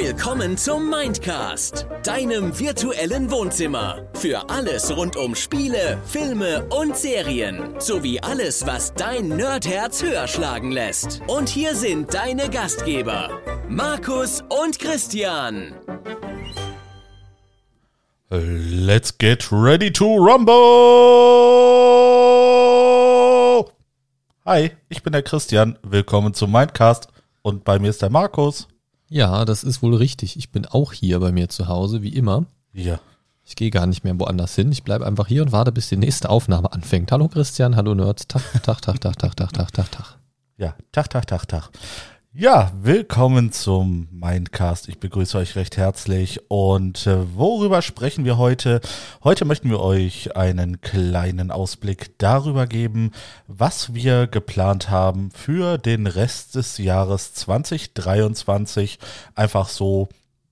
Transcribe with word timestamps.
Willkommen 0.00 0.56
zum 0.56 0.88
Mindcast, 0.90 1.88
deinem 2.04 2.56
virtuellen 2.56 3.32
Wohnzimmer. 3.32 4.06
Für 4.14 4.48
alles 4.48 4.96
rund 4.96 5.16
um 5.16 5.34
Spiele, 5.34 6.00
Filme 6.06 6.64
und 6.66 6.96
Serien. 6.96 7.74
Sowie 7.80 8.20
alles, 8.20 8.64
was 8.64 8.94
dein 8.94 9.26
Nerdherz 9.26 10.00
höher 10.00 10.28
schlagen 10.28 10.70
lässt. 10.70 11.20
Und 11.26 11.48
hier 11.48 11.74
sind 11.74 12.14
deine 12.14 12.48
Gastgeber, 12.48 13.40
Markus 13.68 14.44
und 14.62 14.78
Christian. 14.78 15.74
Let's 18.30 19.18
get 19.18 19.50
ready 19.50 19.92
to 19.92 20.14
rumble! 20.14 20.54
Hi, 24.46 24.70
ich 24.88 25.02
bin 25.02 25.12
der 25.12 25.22
Christian. 25.22 25.76
Willkommen 25.82 26.34
zum 26.34 26.52
Mindcast. 26.52 27.08
Und 27.42 27.64
bei 27.64 27.80
mir 27.80 27.90
ist 27.90 28.00
der 28.00 28.10
Markus. 28.10 28.68
Ja, 29.08 29.44
das 29.44 29.64
ist 29.64 29.82
wohl 29.82 29.94
richtig. 29.94 30.36
Ich 30.36 30.50
bin 30.50 30.66
auch 30.66 30.92
hier 30.92 31.18
bei 31.20 31.32
mir 31.32 31.48
zu 31.48 31.68
Hause, 31.68 32.02
wie 32.02 32.14
immer. 32.14 32.44
Ja. 32.72 33.00
Ich 33.44 33.56
gehe 33.56 33.70
gar 33.70 33.86
nicht 33.86 34.04
mehr 34.04 34.18
woanders 34.20 34.54
hin. 34.54 34.70
Ich 34.70 34.82
bleibe 34.82 35.06
einfach 35.06 35.26
hier 35.26 35.42
und 35.42 35.52
warte, 35.52 35.72
bis 35.72 35.88
die 35.88 35.96
nächste 35.96 36.28
Aufnahme 36.28 36.72
anfängt. 36.72 37.10
Hallo 37.10 37.28
Christian, 37.28 37.76
hallo 37.76 37.94
Nerds. 37.94 38.28
Tag, 38.28 38.42
Tag, 38.62 38.82
Tag, 38.82 39.00
Tag, 39.00 39.18
Tag, 39.18 39.36
Tag, 39.36 39.52
Tag, 39.52 39.72
Tag, 39.72 39.90
Tag. 39.90 40.18
Ja, 40.58 40.74
Tag, 40.92 41.08
Tag, 41.08 41.26
Tag, 41.26 41.48
Tag. 41.48 41.70
Ja, 42.34 42.70
willkommen 42.82 43.52
zum 43.52 44.06
Mindcast. 44.10 44.90
Ich 44.90 44.98
begrüße 44.98 45.38
euch 45.38 45.56
recht 45.56 45.78
herzlich. 45.78 46.42
Und 46.48 47.06
äh, 47.06 47.34
worüber 47.34 47.80
sprechen 47.80 48.26
wir 48.26 48.36
heute? 48.36 48.82
Heute 49.24 49.46
möchten 49.46 49.70
wir 49.70 49.80
euch 49.80 50.36
einen 50.36 50.82
kleinen 50.82 51.50
Ausblick 51.50 52.18
darüber 52.18 52.66
geben, 52.66 53.12
was 53.46 53.94
wir 53.94 54.26
geplant 54.26 54.90
haben 54.90 55.30
für 55.30 55.78
den 55.78 56.06
Rest 56.06 56.54
des 56.54 56.76
Jahres 56.76 57.32
2023. 57.32 58.98
Einfach 59.34 59.70
so 59.70 60.10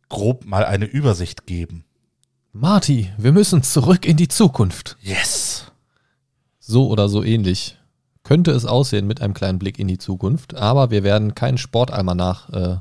grob 0.08 0.46
mal 0.46 0.64
eine 0.64 0.86
Übersicht 0.86 1.46
geben. 1.46 1.84
Marty, 2.54 3.12
wir 3.18 3.32
müssen 3.32 3.62
zurück 3.62 4.06
in 4.06 4.16
die 4.16 4.28
Zukunft. 4.28 4.96
Yes! 5.02 5.70
So 6.58 6.88
oder 6.88 7.10
so 7.10 7.22
ähnlich 7.22 7.76
könnte 8.26 8.50
es 8.50 8.64
aussehen 8.66 9.06
mit 9.06 9.22
einem 9.22 9.34
kleinen 9.34 9.58
Blick 9.58 9.78
in 9.78 9.88
die 9.88 9.98
Zukunft, 9.98 10.54
aber 10.54 10.90
wir 10.90 11.02
werden 11.04 11.34
keinen 11.34 11.58
Sportalmanach 11.58 12.48
äh, 12.50 12.76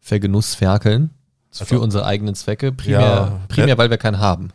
Vergenuss 0.00 0.54
ferkeln 0.54 1.10
Also- 1.50 1.66
für 1.66 1.80
unsere 1.80 2.04
eigenen 2.06 2.34
Zwecke, 2.34 2.72
primär, 2.72 3.00
Ja, 3.00 3.40
primär 3.48 3.78
weil 3.78 3.90
wir 3.90 3.98
keinen 3.98 4.18
haben. 4.18 4.48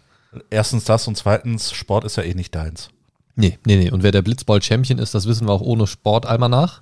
Erstens 0.49 0.83
das 0.83 1.07
und 1.07 1.15
zweitens, 1.17 1.71
Sport 1.71 2.03
ist 2.03 2.17
ja 2.17 2.23
eh 2.23 2.33
nicht 2.33 2.53
deins. 2.55 2.89
Nee, 3.35 3.57
nee, 3.65 3.77
nee. 3.77 3.91
Und 3.91 4.03
wer 4.03 4.11
der 4.11 4.23
Blitzball-Champion 4.23 4.99
ist, 4.99 5.13
das 5.15 5.25
wissen 5.27 5.47
wir 5.47 5.53
auch 5.53 5.61
ohne 5.61 5.85
Sportalmanach. 5.87 6.81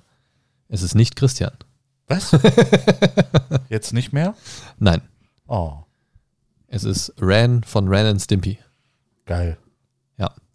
Es 0.68 0.82
ist 0.82 0.94
nicht 0.94 1.14
Christian. 1.16 1.52
Was? 2.08 2.36
Jetzt 3.68 3.92
nicht 3.92 4.12
mehr? 4.12 4.34
Nein, 4.78 5.02
Oh, 5.48 5.74
es 6.68 6.82
ist 6.84 7.12
Ran 7.20 7.62
von 7.62 7.86
Ran 7.88 8.06
and 8.06 8.20
Stimpy. 8.20 8.58
geil. 9.26 9.58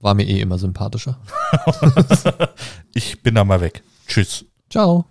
War 0.01 0.15
mir 0.15 0.27
eh 0.27 0.41
immer 0.41 0.57
sympathischer. 0.57 1.19
Ich 2.93 3.23
bin 3.23 3.35
da 3.35 3.45
mal 3.45 3.61
weg. 3.61 3.83
Tschüss. 4.05 4.43
Ciao. 4.69 5.05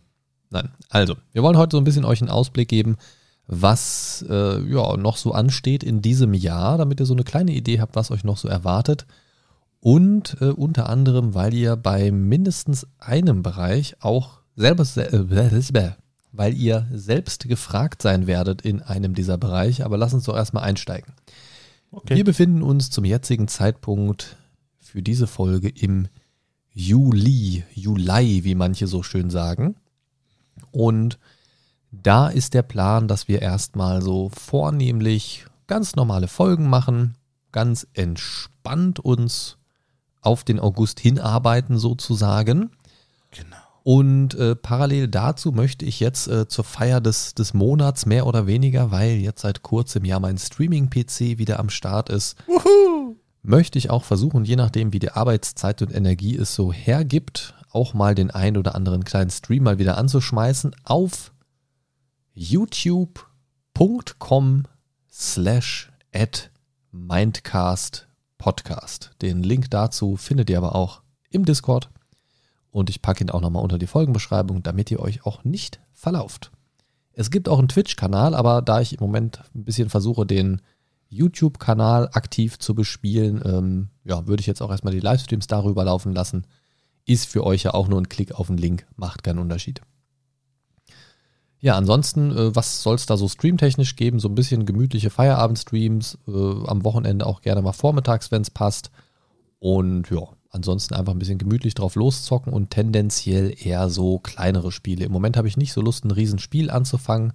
Nein, 0.50 0.68
also, 0.90 1.16
wir 1.32 1.42
wollen 1.42 1.56
heute 1.56 1.76
so 1.76 1.80
ein 1.80 1.84
bisschen 1.84 2.04
euch 2.04 2.20
einen 2.20 2.30
Ausblick 2.30 2.68
geben, 2.68 2.98
was 3.46 4.24
äh, 4.28 4.60
ja, 4.60 4.96
noch 4.96 5.16
so 5.16 5.32
ansteht 5.32 5.82
in 5.82 6.02
diesem 6.02 6.34
Jahr, 6.34 6.76
damit 6.76 7.00
ihr 7.00 7.06
so 7.06 7.14
eine 7.14 7.24
kleine 7.24 7.52
Idee 7.52 7.80
habt, 7.80 7.96
was 7.96 8.10
euch 8.10 8.22
noch 8.22 8.36
so 8.36 8.48
erwartet. 8.48 9.06
Und 9.80 10.36
äh, 10.40 10.46
unter 10.46 10.90
anderem, 10.90 11.34
weil 11.34 11.54
ihr 11.54 11.76
bei 11.76 12.10
mindestens 12.10 12.86
einem 12.98 13.42
Bereich 13.42 13.96
auch 14.00 14.40
selber, 14.56 14.84
äh, 14.96 15.92
weil 16.32 16.54
ihr 16.54 16.86
selbst 16.92 17.48
gefragt 17.48 18.02
sein 18.02 18.26
werdet 18.26 18.60
in 18.62 18.82
einem 18.82 19.14
dieser 19.14 19.38
Bereiche. 19.38 19.86
Aber 19.86 19.96
lasst 19.96 20.14
uns 20.14 20.24
doch 20.24 20.36
erstmal 20.36 20.64
einsteigen. 20.64 21.14
Okay. 21.92 22.16
Wir 22.16 22.24
befinden 22.24 22.62
uns 22.62 22.90
zum 22.90 23.04
jetzigen 23.04 23.48
Zeitpunkt 23.48 24.36
für 24.90 25.02
diese 25.02 25.26
Folge 25.26 25.68
im 25.68 26.08
Juli, 26.72 27.64
Juli, 27.74 28.44
wie 28.44 28.54
manche 28.54 28.86
so 28.86 29.02
schön 29.02 29.30
sagen. 29.30 29.76
Und 30.72 31.18
da 31.92 32.28
ist 32.28 32.54
der 32.54 32.62
Plan, 32.62 33.08
dass 33.08 33.28
wir 33.28 33.40
erstmal 33.40 34.02
so 34.02 34.30
vornehmlich 34.30 35.46
ganz 35.66 35.94
normale 35.96 36.28
Folgen 36.28 36.68
machen, 36.68 37.14
ganz 37.52 37.86
entspannt 37.94 38.98
uns 38.98 39.58
auf 40.20 40.44
den 40.44 40.60
August 40.60 41.00
hinarbeiten 41.00 41.78
sozusagen. 41.78 42.70
Genau. 43.30 43.56
Und 43.82 44.34
äh, 44.34 44.56
parallel 44.56 45.08
dazu 45.08 45.52
möchte 45.52 45.84
ich 45.84 46.00
jetzt 46.00 46.28
äh, 46.28 46.46
zur 46.48 46.64
Feier 46.64 47.00
des, 47.00 47.34
des 47.34 47.54
Monats 47.54 48.06
mehr 48.06 48.26
oder 48.26 48.46
weniger, 48.46 48.90
weil 48.90 49.12
jetzt 49.12 49.40
seit 49.40 49.62
kurzem 49.62 50.04
ja 50.04 50.20
mein 50.20 50.36
Streaming-PC 50.36 51.38
wieder 51.38 51.58
am 51.58 51.70
Start 51.70 52.08
ist, 52.10 52.36
möchte 53.42 53.78
ich 53.78 53.90
auch 53.90 54.04
versuchen, 54.04 54.44
je 54.44 54.56
nachdem 54.56 54.92
wie 54.92 54.98
die 54.98 55.12
Arbeitszeit 55.12 55.82
und 55.82 55.94
Energie 55.94 56.36
es 56.36 56.54
so 56.54 56.72
hergibt, 56.72 57.54
auch 57.70 57.94
mal 57.94 58.14
den 58.14 58.30
ein 58.30 58.56
oder 58.56 58.74
anderen 58.74 59.04
kleinen 59.04 59.30
Stream 59.30 59.62
mal 59.64 59.78
wieder 59.78 59.96
anzuschmeißen 59.96 60.74
auf 60.84 61.32
youtube.com 62.34 63.04
slash 65.10 65.92
at 66.12 66.50
mindcast 66.90 68.08
podcast. 68.38 69.12
Den 69.22 69.42
Link 69.42 69.70
dazu 69.70 70.16
findet 70.16 70.50
ihr 70.50 70.58
aber 70.58 70.74
auch 70.74 71.02
im 71.30 71.44
Discord 71.44 71.90
und 72.70 72.90
ich 72.90 73.02
packe 73.02 73.24
ihn 73.24 73.30
auch 73.30 73.40
nochmal 73.40 73.62
unter 73.62 73.78
die 73.78 73.86
Folgenbeschreibung, 73.86 74.62
damit 74.62 74.90
ihr 74.90 75.00
euch 75.00 75.24
auch 75.24 75.44
nicht 75.44 75.80
verlauft. 75.92 76.50
Es 77.12 77.30
gibt 77.30 77.48
auch 77.48 77.58
einen 77.58 77.68
Twitch-Kanal, 77.68 78.34
aber 78.34 78.62
da 78.62 78.80
ich 78.80 78.94
im 78.94 79.00
Moment 79.00 79.42
ein 79.54 79.64
bisschen 79.64 79.90
versuche, 79.90 80.24
den 80.26 80.62
YouTube-Kanal 81.10 82.08
aktiv 82.12 82.58
zu 82.58 82.74
bespielen, 82.74 83.42
ähm, 83.44 83.88
ja, 84.04 84.26
würde 84.26 84.40
ich 84.40 84.46
jetzt 84.46 84.62
auch 84.62 84.70
erstmal 84.70 84.94
die 84.94 85.00
Livestreams 85.00 85.46
darüber 85.46 85.84
laufen 85.84 86.14
lassen. 86.14 86.46
Ist 87.04 87.26
für 87.26 87.44
euch 87.44 87.64
ja 87.64 87.74
auch 87.74 87.88
nur 87.88 88.00
ein 88.00 88.08
Klick 88.08 88.32
auf 88.32 88.46
den 88.46 88.56
Link, 88.56 88.86
macht 88.96 89.24
keinen 89.24 89.40
Unterschied. 89.40 89.82
Ja, 91.58 91.76
ansonsten, 91.76 92.30
äh, 92.30 92.56
was 92.56 92.82
soll 92.82 92.94
es 92.94 93.06
da 93.06 93.16
so 93.16 93.28
streamtechnisch 93.28 93.96
geben? 93.96 94.18
So 94.18 94.28
ein 94.28 94.34
bisschen 94.34 94.64
gemütliche 94.64 95.10
Feierabendstreams, 95.10 96.18
äh, 96.26 96.30
am 96.30 96.84
Wochenende 96.84 97.26
auch 97.26 97.42
gerne 97.42 97.60
mal 97.60 97.72
vormittags, 97.72 98.30
wenn 98.30 98.42
es 98.42 98.50
passt. 98.50 98.90
Und 99.58 100.08
ja, 100.10 100.22
ansonsten 100.50 100.94
einfach 100.94 101.12
ein 101.12 101.18
bisschen 101.18 101.38
gemütlich 101.38 101.74
drauf 101.74 101.96
loszocken 101.96 102.52
und 102.52 102.70
tendenziell 102.70 103.54
eher 103.58 103.90
so 103.90 104.18
kleinere 104.20 104.72
Spiele. 104.72 105.04
Im 105.04 105.12
Moment 105.12 105.36
habe 105.36 105.48
ich 105.48 105.58
nicht 105.58 105.72
so 105.72 105.82
Lust, 105.82 106.04
ein 106.04 106.10
Riesenspiel 106.12 106.70
anzufangen, 106.70 107.34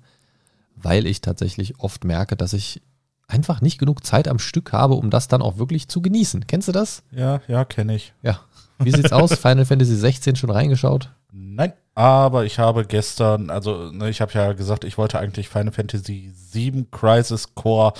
weil 0.76 1.06
ich 1.06 1.22
tatsächlich 1.22 1.80
oft 1.80 2.04
merke, 2.04 2.36
dass 2.36 2.54
ich 2.54 2.82
einfach 3.28 3.62
nicht 3.62 3.78
genug 3.78 4.06
Zeit 4.06 4.28
am 4.28 4.40
Stück 4.40 4.72
habe, 4.72 4.96
um 4.96 5.10
das 5.10 5.28
dann 5.28 5.42
auch 5.42 5.58
wirklich 5.58 5.88
zu 5.88 6.02
genießen. 6.02 6.48
Kennst 6.48 6.68
du 6.68 6.72
das? 6.72 7.04
Ja, 7.12 7.42
ja, 7.48 7.66
kenne 7.66 7.96
ich. 7.96 8.14
Ja. 8.22 8.40
Wie 8.80 8.92
sieht's 8.92 9.12
aus? 9.12 9.34
Final 9.40 9.66
Fantasy 9.66 9.96
16 9.96 10.36
schon 10.36 10.50
reingeschaut? 10.50 11.12
Nein, 11.32 11.74
aber 11.96 12.46
ich 12.46 12.60
habe 12.60 12.86
gestern, 12.86 13.50
also 13.50 13.92
ne, 13.92 14.10
ich 14.10 14.22
habe 14.22 14.32
ja 14.34 14.54
gesagt, 14.54 14.84
ich 14.84 14.98
wollte 14.98 15.20
eigentlich 15.20 15.50
Final 15.50 15.72
Fantasy 15.72 16.34
VII 16.52 16.86
Crisis 16.92 17.56
Core 17.56 17.94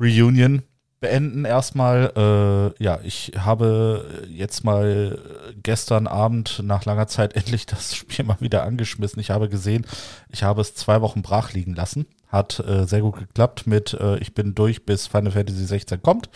Reunion 0.00 0.62
beenden 1.04 1.44
erstmal. 1.44 2.12
Äh, 2.16 2.82
ja, 2.82 2.98
ich 3.04 3.32
habe 3.36 4.24
jetzt 4.30 4.64
mal 4.64 5.18
gestern 5.62 6.06
Abend 6.06 6.62
nach 6.64 6.86
langer 6.86 7.08
Zeit 7.08 7.34
endlich 7.36 7.66
das 7.66 7.94
Spiel 7.94 8.24
mal 8.24 8.40
wieder 8.40 8.62
angeschmissen. 8.62 9.20
Ich 9.20 9.30
habe 9.30 9.50
gesehen, 9.50 9.86
ich 10.30 10.42
habe 10.42 10.62
es 10.62 10.74
zwei 10.74 11.02
Wochen 11.02 11.20
brach 11.20 11.52
liegen 11.52 11.74
lassen. 11.74 12.06
Hat 12.28 12.58
äh, 12.60 12.86
sehr 12.86 13.02
gut 13.02 13.18
geklappt 13.18 13.66
mit, 13.66 13.92
äh, 13.92 14.16
ich 14.16 14.32
bin 14.32 14.54
durch 14.54 14.86
bis 14.86 15.06
Final 15.06 15.32
Fantasy 15.32 15.66
16 15.66 16.00
kommt. 16.00 16.30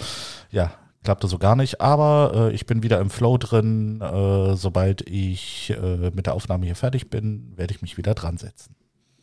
Ja, 0.51 0.73
klappte 1.03 1.29
so 1.29 1.39
gar 1.39 1.57
nicht, 1.57 1.81
aber 1.81 2.33
äh, 2.35 2.55
ich 2.55 2.67
bin 2.67 2.83
wieder 2.83 3.01
im 3.01 3.09
Flow 3.09 3.39
drin. 3.39 4.03
Äh, 4.03 4.55
sobald 4.55 5.09
ich 5.09 5.71
äh, 5.71 6.11
mit 6.11 6.27
der 6.27 6.35
Aufnahme 6.35 6.67
hier 6.67 6.77
fertig 6.77 7.09
bin, 7.09 7.55
werde 7.57 7.73
ich 7.73 7.81
mich 7.81 7.97
wieder 7.97 8.13
dran 8.13 8.37
setzen. 8.37 8.77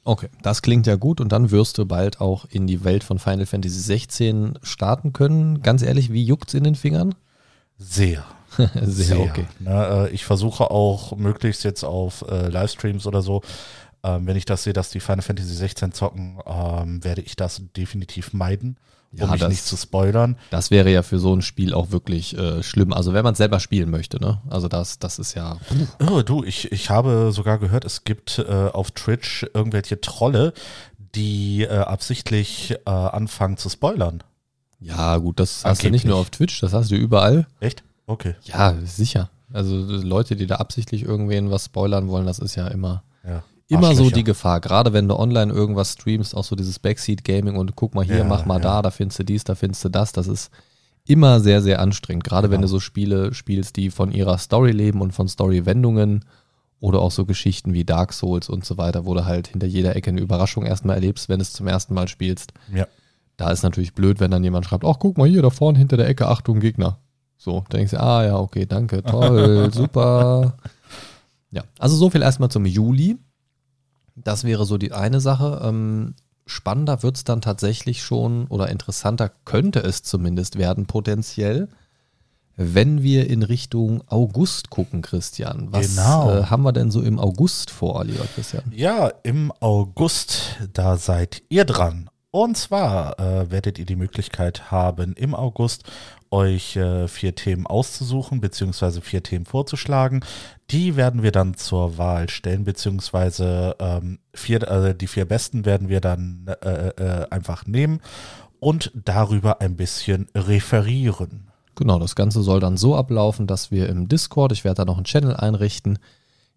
Okay, 0.07 0.29
das 0.43 0.61
klingt 0.61 0.85
ja 0.85 0.97
gut 0.97 1.19
und 1.19 1.31
dann 1.31 1.49
wirst 1.49 1.79
du 1.79 1.85
bald 1.87 2.21
auch 2.21 2.45
in 2.51 2.67
die 2.67 2.83
Welt 2.83 3.03
von 3.03 3.17
Final 3.17 3.47
Fantasy 3.47 3.79
16 3.79 4.59
starten 4.61 5.13
können. 5.13 5.63
Ganz 5.63 5.81
ehrlich, 5.81 6.13
wie 6.13 6.23
juckt's 6.23 6.53
in 6.53 6.63
den 6.63 6.75
Fingern? 6.75 7.15
Sehr. 7.79 8.23
Sehr, 8.81 9.19
okay. 9.19 9.47
Ne, 9.59 10.07
äh, 10.07 10.13
ich 10.13 10.23
versuche 10.23 10.69
auch 10.69 11.17
möglichst 11.17 11.63
jetzt 11.63 11.83
auf 11.83 12.23
äh, 12.29 12.47
Livestreams 12.49 13.07
oder 13.07 13.23
so, 13.23 13.41
ähm, 14.03 14.27
wenn 14.27 14.37
ich 14.37 14.45
das 14.45 14.63
sehe, 14.63 14.73
dass 14.73 14.91
die 14.91 14.99
Final 14.99 15.23
Fantasy 15.23 15.55
16 15.55 15.91
zocken, 15.91 16.37
ähm, 16.45 17.03
werde 17.03 17.21
ich 17.21 17.35
das 17.35 17.63
definitiv 17.75 18.31
meiden, 18.31 18.77
um 19.15 19.27
Ja, 19.27 19.31
mich 19.31 19.39
das- 19.41 19.49
nicht 19.49 19.65
zu 19.65 19.77
spoilern. 19.77 20.37
Das 20.51 20.71
wäre 20.71 20.91
ja 20.91 21.01
für 21.03 21.19
so 21.19 21.33
ein 21.35 21.41
Spiel 21.41 21.73
auch 21.73 21.91
wirklich 21.91 22.37
äh, 22.37 22.61
schlimm. 22.63 22.93
Also 22.93 23.13
wenn 23.13 23.23
man 23.23 23.31
es 23.33 23.37
selber 23.37 23.59
spielen 23.59 23.89
möchte, 23.89 24.19
ne? 24.19 24.41
Also 24.49 24.67
das, 24.67 24.99
das 24.99 25.19
ist 25.19 25.33
ja. 25.33 25.57
Oh, 26.09 26.21
du, 26.21 26.43
ich, 26.43 26.71
ich 26.71 26.89
habe 26.89 27.31
sogar 27.31 27.57
gehört, 27.59 27.85
es 27.85 28.03
gibt 28.03 28.39
äh, 28.39 28.69
auf 28.71 28.91
Twitch 28.91 29.45
irgendwelche 29.53 30.01
Trolle, 30.01 30.53
die 31.15 31.63
äh, 31.63 31.69
absichtlich 31.77 32.75
äh, 32.85 32.89
anfangen 32.89 33.57
zu 33.57 33.69
spoilern. 33.69 34.23
Ja, 34.79 35.17
gut, 35.17 35.39
das 35.39 35.63
hast 35.63 35.81
du 35.83 35.87
nicht 35.89 36.01
Angeblich. 36.01 36.05
nur 36.05 36.17
auf 36.17 36.29
Twitch, 36.29 36.59
das 36.61 36.73
hast 36.73 36.91
du 36.91 36.95
überall. 36.95 37.47
Echt? 37.59 37.83
Okay. 38.07 38.35
Ja, 38.43 38.75
sicher. 38.83 39.29
Also 39.53 39.75
Leute, 39.77 40.35
die 40.35 40.47
da 40.47 40.55
absichtlich 40.57 41.03
irgendwen 41.03 41.49
was 41.49 41.65
spoilern 41.65 42.09
wollen, 42.09 42.25
das 42.25 42.39
ist 42.39 42.55
ja 42.55 42.67
immer, 42.67 43.03
Ja. 43.25 43.43
Immer 43.67 43.95
so 43.95 44.09
die 44.09 44.23
Gefahr, 44.23 44.59
gerade 44.61 44.93
wenn 44.93 45.07
du 45.07 45.17
online 45.17 45.51
irgendwas 45.53 45.93
streamst, 45.93 46.35
auch 46.35 46.43
so 46.43 46.55
dieses 46.55 46.79
Backseat-Gaming 46.79 47.55
und 47.55 47.75
guck 47.75 47.95
mal 47.95 48.05
hier, 48.05 48.17
Ja, 48.19 48.23
mach 48.23 48.45
mal 48.45 48.55
ja. 48.55 48.61
da, 48.61 48.81
da 48.83 48.91
findest 48.91 49.19
du 49.19 49.23
dies, 49.23 49.43
da 49.43 49.55
findest 49.55 49.83
du 49.85 49.89
das. 49.89 50.11
Das 50.11 50.27
ist 50.27 50.51
immer 51.07 51.39
sehr, 51.39 51.61
sehr 51.61 51.79
anstrengend. 51.79 52.23
Gerade 52.23 52.49
wenn 52.49 52.57
Genau. 52.57 52.65
du 52.67 52.67
so 52.73 52.79
Spiele 52.79 53.33
spielst, 53.33 53.75
die 53.75 53.89
von 53.89 54.11
ihrer 54.11 54.37
Story 54.37 54.71
leben 54.71 55.01
und 55.01 55.11
von 55.13 55.27
Story-Wendungen 55.27 56.25
oder 56.79 56.99
auch 56.99 57.11
so 57.11 57.25
Geschichten 57.25 57.73
wie 57.73 57.85
Dark 57.85 58.13
Souls 58.13 58.49
und 58.49 58.65
so 58.65 58.77
weiter, 58.77 59.05
wo 59.05 59.13
du 59.13 59.25
halt 59.25 59.47
hinter 59.47 59.67
jeder 59.67 59.95
Ecke 59.95 60.09
eine 60.11 60.21
Überraschung 60.21 60.65
erstmal 60.65 60.95
erlebst, 60.95 61.29
wenn 61.29 61.39
du 61.39 61.43
es 61.43 61.53
zum 61.53 61.67
ersten 61.67 61.93
Mal 61.93 62.07
spielst. 62.07 62.53
Ja. 62.73 62.87
Da 63.37 63.49
ist 63.51 63.63
natürlich 63.63 63.93
blöd, 63.93 64.19
wenn 64.19 64.31
dann 64.31 64.43
jemand 64.43 64.65
schreibt, 64.65 64.85
ach 64.85 64.97
guck 64.99 65.17
mal 65.17 65.27
hier, 65.27 65.41
da 65.41 65.49
vorne 65.49 65.77
hinter 65.79 65.97
der 65.97 66.07
Ecke, 66.07 66.27
Achtung, 66.27 66.59
Gegner. 66.59 66.99
So, 67.37 67.63
da 67.69 67.77
denkst 67.77 67.91
du, 67.91 67.99
ah 68.01 68.23
ja, 68.23 68.37
okay, 68.37 68.65
danke, 68.65 69.03
toll, 69.03 69.69
super. 69.73 70.55
Ja, 71.51 71.63
also 71.79 71.95
so 71.95 72.09
viel 72.09 72.21
erstmal 72.21 72.49
zum 72.49 72.65
Juli. 72.65 73.17
Das 74.15 74.43
wäre 74.43 74.65
so 74.65 74.77
die 74.77 74.91
eine 74.93 75.19
Sache. 75.19 75.61
Ähm, 75.63 76.15
spannender 76.45 77.03
wird 77.03 77.17
es 77.17 77.23
dann 77.23 77.41
tatsächlich 77.41 78.03
schon 78.03 78.47
oder 78.47 78.69
interessanter 78.69 79.31
könnte 79.45 79.79
es 79.79 80.03
zumindest 80.03 80.57
werden, 80.57 80.85
potenziell, 80.85 81.67
wenn 82.57 83.03
wir 83.03 83.29
in 83.29 83.43
Richtung 83.43 84.01
August 84.07 84.69
gucken, 84.69 85.01
Christian. 85.01 85.67
Was 85.71 85.95
Genau. 85.95 86.31
äh, 86.31 86.43
haben 86.45 86.63
wir 86.63 86.71
denn 86.71 86.89
so 86.91 87.01
im 87.01 87.19
August 87.19 87.69
vor, 87.69 88.05
lieber 88.05 88.23
Christian? 88.33 88.63
Ja, 88.73 89.11
im 89.23 89.51
August, 89.59 90.57
da 90.71 90.95
seid 90.97 91.43
ihr 91.49 91.65
dran. 91.65 92.09
Und 92.35 92.57
zwar 92.57 93.17
äh, 93.17 93.49
werdet 93.49 93.79
ihr 93.79 93.85
die 93.85 93.95
Möglichkeit 93.95 94.69
haben, 94.69 95.13
im 95.13 95.33
August 95.33 95.85
euch 96.31 96.75
äh, 96.75 97.07
vier 97.07 97.33
Themen 97.33 97.65
auszusuchen, 97.65 98.41
beziehungsweise 98.41 98.99
vier 98.99 99.23
Themen 99.23 99.45
vorzuschlagen. 99.45 100.19
Die 100.69 100.97
werden 100.97 101.23
wir 101.23 101.31
dann 101.31 101.53
zur 101.53 101.97
Wahl 101.97 102.27
stellen, 102.27 102.65
beziehungsweise 102.65 103.77
ähm, 103.79 104.19
also 104.67 104.91
die 104.91 105.07
vier 105.07 105.23
besten 105.23 105.63
werden 105.63 105.87
wir 105.87 106.01
dann 106.01 106.47
äh, 106.61 106.89
äh, 106.89 107.29
einfach 107.29 107.65
nehmen 107.67 108.01
und 108.59 108.91
darüber 108.93 109.61
ein 109.61 109.77
bisschen 109.77 110.27
referieren. 110.35 111.47
Genau, 111.75 111.99
das 111.99 112.17
Ganze 112.17 112.41
soll 112.41 112.59
dann 112.59 112.75
so 112.75 112.97
ablaufen, 112.97 113.47
dass 113.47 113.71
wir 113.71 113.87
im 113.87 114.09
Discord, 114.09 114.51
ich 114.51 114.65
werde 114.65 114.79
da 114.79 114.85
noch 114.85 114.97
einen 114.97 115.05
Channel 115.05 115.37
einrichten, 115.37 115.99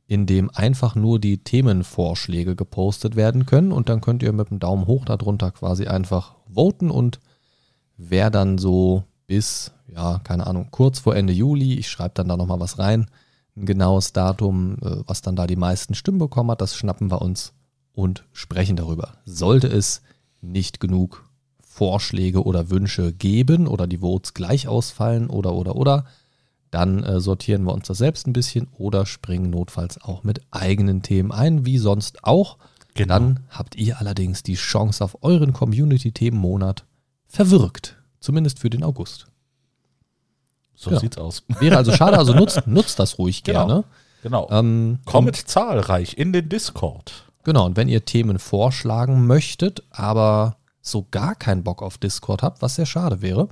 in 0.08 0.24
dem 0.24 0.50
einfach 0.52 0.94
nur 0.94 1.20
die 1.20 1.44
Themenvorschläge 1.44 2.56
gepostet 2.56 3.14
werden 3.14 3.44
können 3.44 3.72
und 3.72 3.90
dann 3.90 4.00
könnt 4.00 4.22
ihr 4.22 4.32
mit 4.32 4.48
dem 4.48 4.58
Daumen 4.58 4.86
hoch 4.86 5.04
darunter 5.04 5.50
quasi 5.50 5.86
einfach 5.86 6.34
voten 6.52 6.90
und 6.90 7.20
wer 7.98 8.30
dann 8.30 8.56
so 8.56 9.04
bis, 9.26 9.70
ja, 9.86 10.18
keine 10.24 10.46
Ahnung, 10.46 10.68
kurz 10.70 10.98
vor 10.98 11.14
Ende 11.14 11.34
Juli, 11.34 11.74
ich 11.74 11.90
schreibe 11.90 12.14
dann 12.14 12.28
da 12.28 12.38
nochmal 12.38 12.58
was 12.58 12.78
rein, 12.78 13.06
ein 13.54 13.66
genaues 13.66 14.14
Datum, 14.14 14.78
äh, 14.80 15.02
was 15.06 15.20
dann 15.20 15.36
da 15.36 15.46
die 15.46 15.56
meisten 15.56 15.94
Stimmen 15.94 16.18
bekommen 16.18 16.50
hat, 16.52 16.62
das 16.62 16.74
schnappen 16.74 17.10
wir 17.10 17.20
uns 17.20 17.52
und 17.92 18.24
sprechen 18.32 18.76
darüber. 18.76 19.18
Sollte 19.26 19.66
es 19.66 20.00
nicht 20.40 20.80
genug 20.80 21.28
Vorschläge 21.60 22.44
oder 22.44 22.70
Wünsche 22.70 23.12
geben 23.12 23.68
oder 23.68 23.86
die 23.86 23.98
Votes 23.98 24.32
gleich 24.32 24.68
ausfallen 24.68 25.28
oder 25.28 25.52
oder 25.52 25.76
oder, 25.76 26.06
dann 26.70 27.02
äh, 27.04 27.20
sortieren 27.20 27.64
wir 27.64 27.72
uns 27.72 27.86
das 27.88 27.98
selbst 27.98 28.26
ein 28.26 28.32
bisschen 28.32 28.68
oder 28.76 29.06
springen 29.06 29.50
notfalls 29.50 30.00
auch 30.02 30.22
mit 30.24 30.40
eigenen 30.50 31.02
Themen 31.02 31.32
ein, 31.32 31.64
wie 31.66 31.78
sonst 31.78 32.24
auch. 32.24 32.58
Genau. 32.94 33.14
Dann 33.14 33.40
habt 33.50 33.76
ihr 33.76 33.98
allerdings 34.00 34.42
die 34.42 34.54
Chance 34.56 35.02
auf 35.04 35.22
euren 35.22 35.52
Community-Themenmonat 35.52 36.84
verwirkt. 37.28 37.96
Zumindest 38.20 38.58
für 38.58 38.70
den 38.70 38.82
August. 38.82 39.26
So 40.74 40.90
Ja. 40.90 41.00
sieht's 41.00 41.18
aus. 41.18 41.42
Wäre 41.60 41.76
also 41.76 41.92
schade, 41.92 42.18
also 42.18 42.34
nutzt, 42.34 42.66
nutzt 42.66 42.98
das 42.98 43.18
ruhig 43.18 43.42
Genau. 43.44 43.66
gerne. 43.66 43.84
Genau. 44.22 44.48
Ähm, 44.50 44.98
Kommt 45.04 45.36
zahlreich 45.36 46.18
in 46.18 46.32
den 46.32 46.48
Discord. 46.48 47.24
Genau, 47.44 47.66
und 47.66 47.76
wenn 47.76 47.88
ihr 47.88 48.04
Themen 48.04 48.38
vorschlagen 48.38 49.26
möchtet, 49.26 49.82
aber 49.90 50.56
so 50.80 51.06
gar 51.10 51.34
keinen 51.34 51.62
Bock 51.62 51.82
auf 51.82 51.98
Discord 51.98 52.42
habt, 52.42 52.62
was 52.62 52.74
sehr 52.74 52.86
schade 52.86 53.22
wäre, 53.22 53.48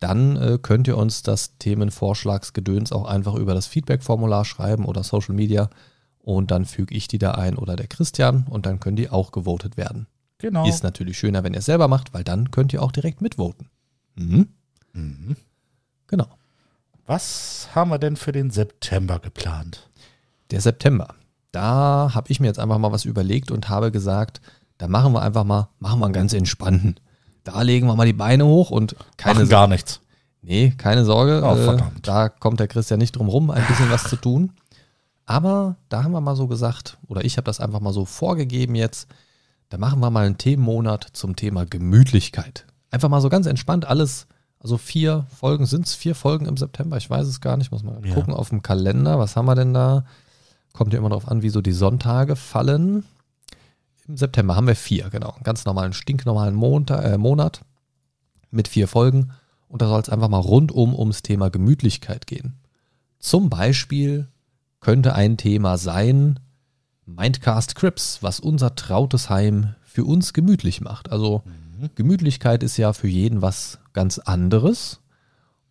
dann 0.00 0.36
äh, 0.36 0.58
könnt 0.60 0.88
ihr 0.88 0.96
uns 0.96 1.22
das 1.22 1.58
Themenvorschlagsgedöns 1.58 2.92
auch 2.92 3.04
einfach 3.04 3.34
über 3.34 3.54
das 3.54 3.66
Feedback-Formular 3.66 4.44
schreiben 4.44 4.86
oder 4.86 5.04
Social 5.04 5.34
Media 5.34 5.70
und 6.18 6.50
dann 6.50 6.64
füge 6.64 6.94
ich 6.94 7.06
die 7.06 7.18
da 7.18 7.32
ein 7.32 7.56
oder 7.56 7.76
der 7.76 7.86
Christian 7.86 8.46
und 8.48 8.66
dann 8.66 8.80
können 8.80 8.96
die 8.96 9.10
auch 9.10 9.30
gewotet 9.30 9.76
werden. 9.76 10.06
Genau. 10.38 10.66
Ist 10.66 10.82
natürlich 10.82 11.18
schöner, 11.18 11.44
wenn 11.44 11.52
ihr 11.52 11.58
es 11.58 11.66
selber 11.66 11.86
macht, 11.86 12.14
weil 12.14 12.24
dann 12.24 12.50
könnt 12.50 12.72
ihr 12.72 12.82
auch 12.82 12.92
direkt 12.92 13.20
mitvoten. 13.20 13.68
Mhm. 14.14 14.48
Mhm. 14.94 15.36
Genau. 16.06 16.28
Was 17.06 17.68
haben 17.74 17.90
wir 17.90 17.98
denn 17.98 18.16
für 18.16 18.32
den 18.32 18.50
September 18.50 19.18
geplant? 19.18 19.90
Der 20.50 20.60
September. 20.60 21.14
Da 21.52 22.12
habe 22.14 22.30
ich 22.30 22.40
mir 22.40 22.46
jetzt 22.46 22.58
einfach 22.58 22.78
mal 22.78 22.92
was 22.92 23.04
überlegt 23.04 23.50
und 23.50 23.68
habe 23.68 23.90
gesagt, 23.90 24.40
da 24.78 24.88
machen 24.88 25.12
wir 25.12 25.22
einfach 25.22 25.44
mal, 25.44 25.68
machen 25.78 26.00
wir 26.00 26.06
einen 26.06 26.14
ganz 26.14 26.32
entspannten. 26.32 26.96
Da 27.44 27.62
legen 27.62 27.86
wir 27.86 27.96
mal 27.96 28.06
die 28.06 28.12
Beine 28.12 28.44
hoch 28.46 28.70
und 28.70 28.96
keine 29.16 29.40
Machen 29.40 29.48
gar 29.48 29.66
nichts. 29.66 30.00
Nee, 30.42 30.72
keine 30.76 31.04
Sorge. 31.04 31.42
Oh, 31.44 31.72
äh, 31.72 31.78
da 32.02 32.28
kommt 32.28 32.60
der 32.60 32.68
Christian 32.68 32.98
nicht 32.98 33.12
drum 33.12 33.28
rum, 33.28 33.50
ein 33.50 33.66
bisschen 33.66 33.90
was 33.90 34.04
zu 34.04 34.16
tun. 34.16 34.52
Aber 35.26 35.76
da 35.88 36.02
haben 36.02 36.12
wir 36.12 36.20
mal 36.20 36.34
so 36.36 36.46
gesagt, 36.48 36.98
oder 37.06 37.24
ich 37.24 37.36
habe 37.36 37.44
das 37.44 37.60
einfach 37.60 37.80
mal 37.80 37.92
so 37.92 38.04
vorgegeben 38.04 38.74
jetzt, 38.74 39.08
da 39.68 39.78
machen 39.78 40.00
wir 40.00 40.10
mal 40.10 40.26
einen 40.26 40.38
Themenmonat 40.38 41.06
zum 41.12 41.36
Thema 41.36 41.64
Gemütlichkeit. 41.66 42.66
Einfach 42.90 43.08
mal 43.08 43.20
so 43.20 43.28
ganz 43.28 43.46
entspannt 43.46 43.84
alles, 43.86 44.26
also 44.58 44.76
vier 44.76 45.26
Folgen, 45.34 45.66
sind 45.66 45.86
es 45.86 45.94
vier 45.94 46.14
Folgen 46.16 46.46
im 46.46 46.56
September? 46.56 46.96
Ich 46.96 47.08
weiß 47.08 47.26
es 47.28 47.40
gar 47.40 47.56
nicht, 47.56 47.70
muss 47.70 47.84
mal 47.84 48.00
Ja. 48.04 48.14
gucken 48.14 48.34
auf 48.34 48.48
dem 48.48 48.62
Kalender. 48.62 49.18
Was 49.18 49.36
haben 49.36 49.46
wir 49.46 49.54
denn 49.54 49.72
da? 49.72 50.04
Kommt 50.72 50.92
ja 50.92 50.98
immer 50.98 51.08
darauf 51.10 51.28
an, 51.28 51.42
wie 51.42 51.50
so 51.50 51.60
die 51.62 51.72
Sonntage 51.72 52.34
fallen. 52.34 53.04
Im 54.10 54.16
September 54.16 54.56
haben 54.56 54.66
wir 54.66 54.74
vier, 54.74 55.08
genau. 55.08 55.30
Einen 55.30 55.44
ganz 55.44 55.64
normalen, 55.64 55.92
stinknormalen 55.92 56.56
Montag, 56.56 57.04
äh, 57.04 57.16
Monat 57.16 57.60
mit 58.50 58.66
vier 58.66 58.88
Folgen. 58.88 59.30
Und 59.68 59.82
da 59.82 59.86
soll 59.86 60.00
es 60.00 60.08
einfach 60.08 60.28
mal 60.28 60.40
rundum 60.40 60.96
ums 60.96 61.22
Thema 61.22 61.48
Gemütlichkeit 61.48 62.26
gehen. 62.26 62.54
Zum 63.20 63.48
Beispiel 63.50 64.26
könnte 64.80 65.14
ein 65.14 65.36
Thema 65.36 65.78
sein 65.78 66.40
Mindcast 67.06 67.76
Crips, 67.76 68.20
was 68.20 68.40
unser 68.40 68.74
trautes 68.74 69.30
Heim 69.30 69.76
für 69.84 70.04
uns 70.04 70.32
gemütlich 70.32 70.80
macht. 70.80 71.12
Also 71.12 71.44
Gemütlichkeit 71.94 72.64
ist 72.64 72.78
ja 72.78 72.92
für 72.92 73.06
jeden 73.06 73.42
was 73.42 73.78
ganz 73.92 74.18
anderes. 74.18 75.02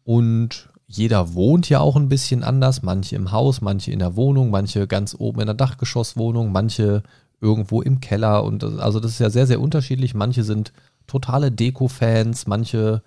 Und 0.06 0.69
jeder 0.88 1.33
wohnt 1.33 1.68
ja 1.68 1.81
auch 1.81 1.97
ein 1.97 2.07
bisschen 2.07 2.45
anders. 2.45 2.83
Manche 2.83 3.18
im 3.18 3.33
Haus, 3.33 3.59
manche 3.59 3.91
in 3.91 4.00
der 4.00 4.15
Wohnung, 4.15 4.50
manche 4.50 4.88
ganz 4.88 5.13
oben 5.19 5.41
in 5.41 5.47
der 5.47 5.56
Dachgeschosswohnung, 5.56 6.53
manche 6.53 7.03
irgendwo 7.41 7.81
im 7.81 8.00
Keller. 8.00 8.44
Und 8.44 8.63
das, 8.63 8.77
also 8.77 9.00
das 9.00 9.12
ist 9.12 9.19
ja 9.19 9.30
sehr, 9.30 9.47
sehr 9.47 9.62
unterschiedlich. 9.62 10.13
Manche 10.13 10.43
sind 10.43 10.74
totale 11.08 11.51
Deko-Fans, 11.51 12.48
manche 12.48 13.01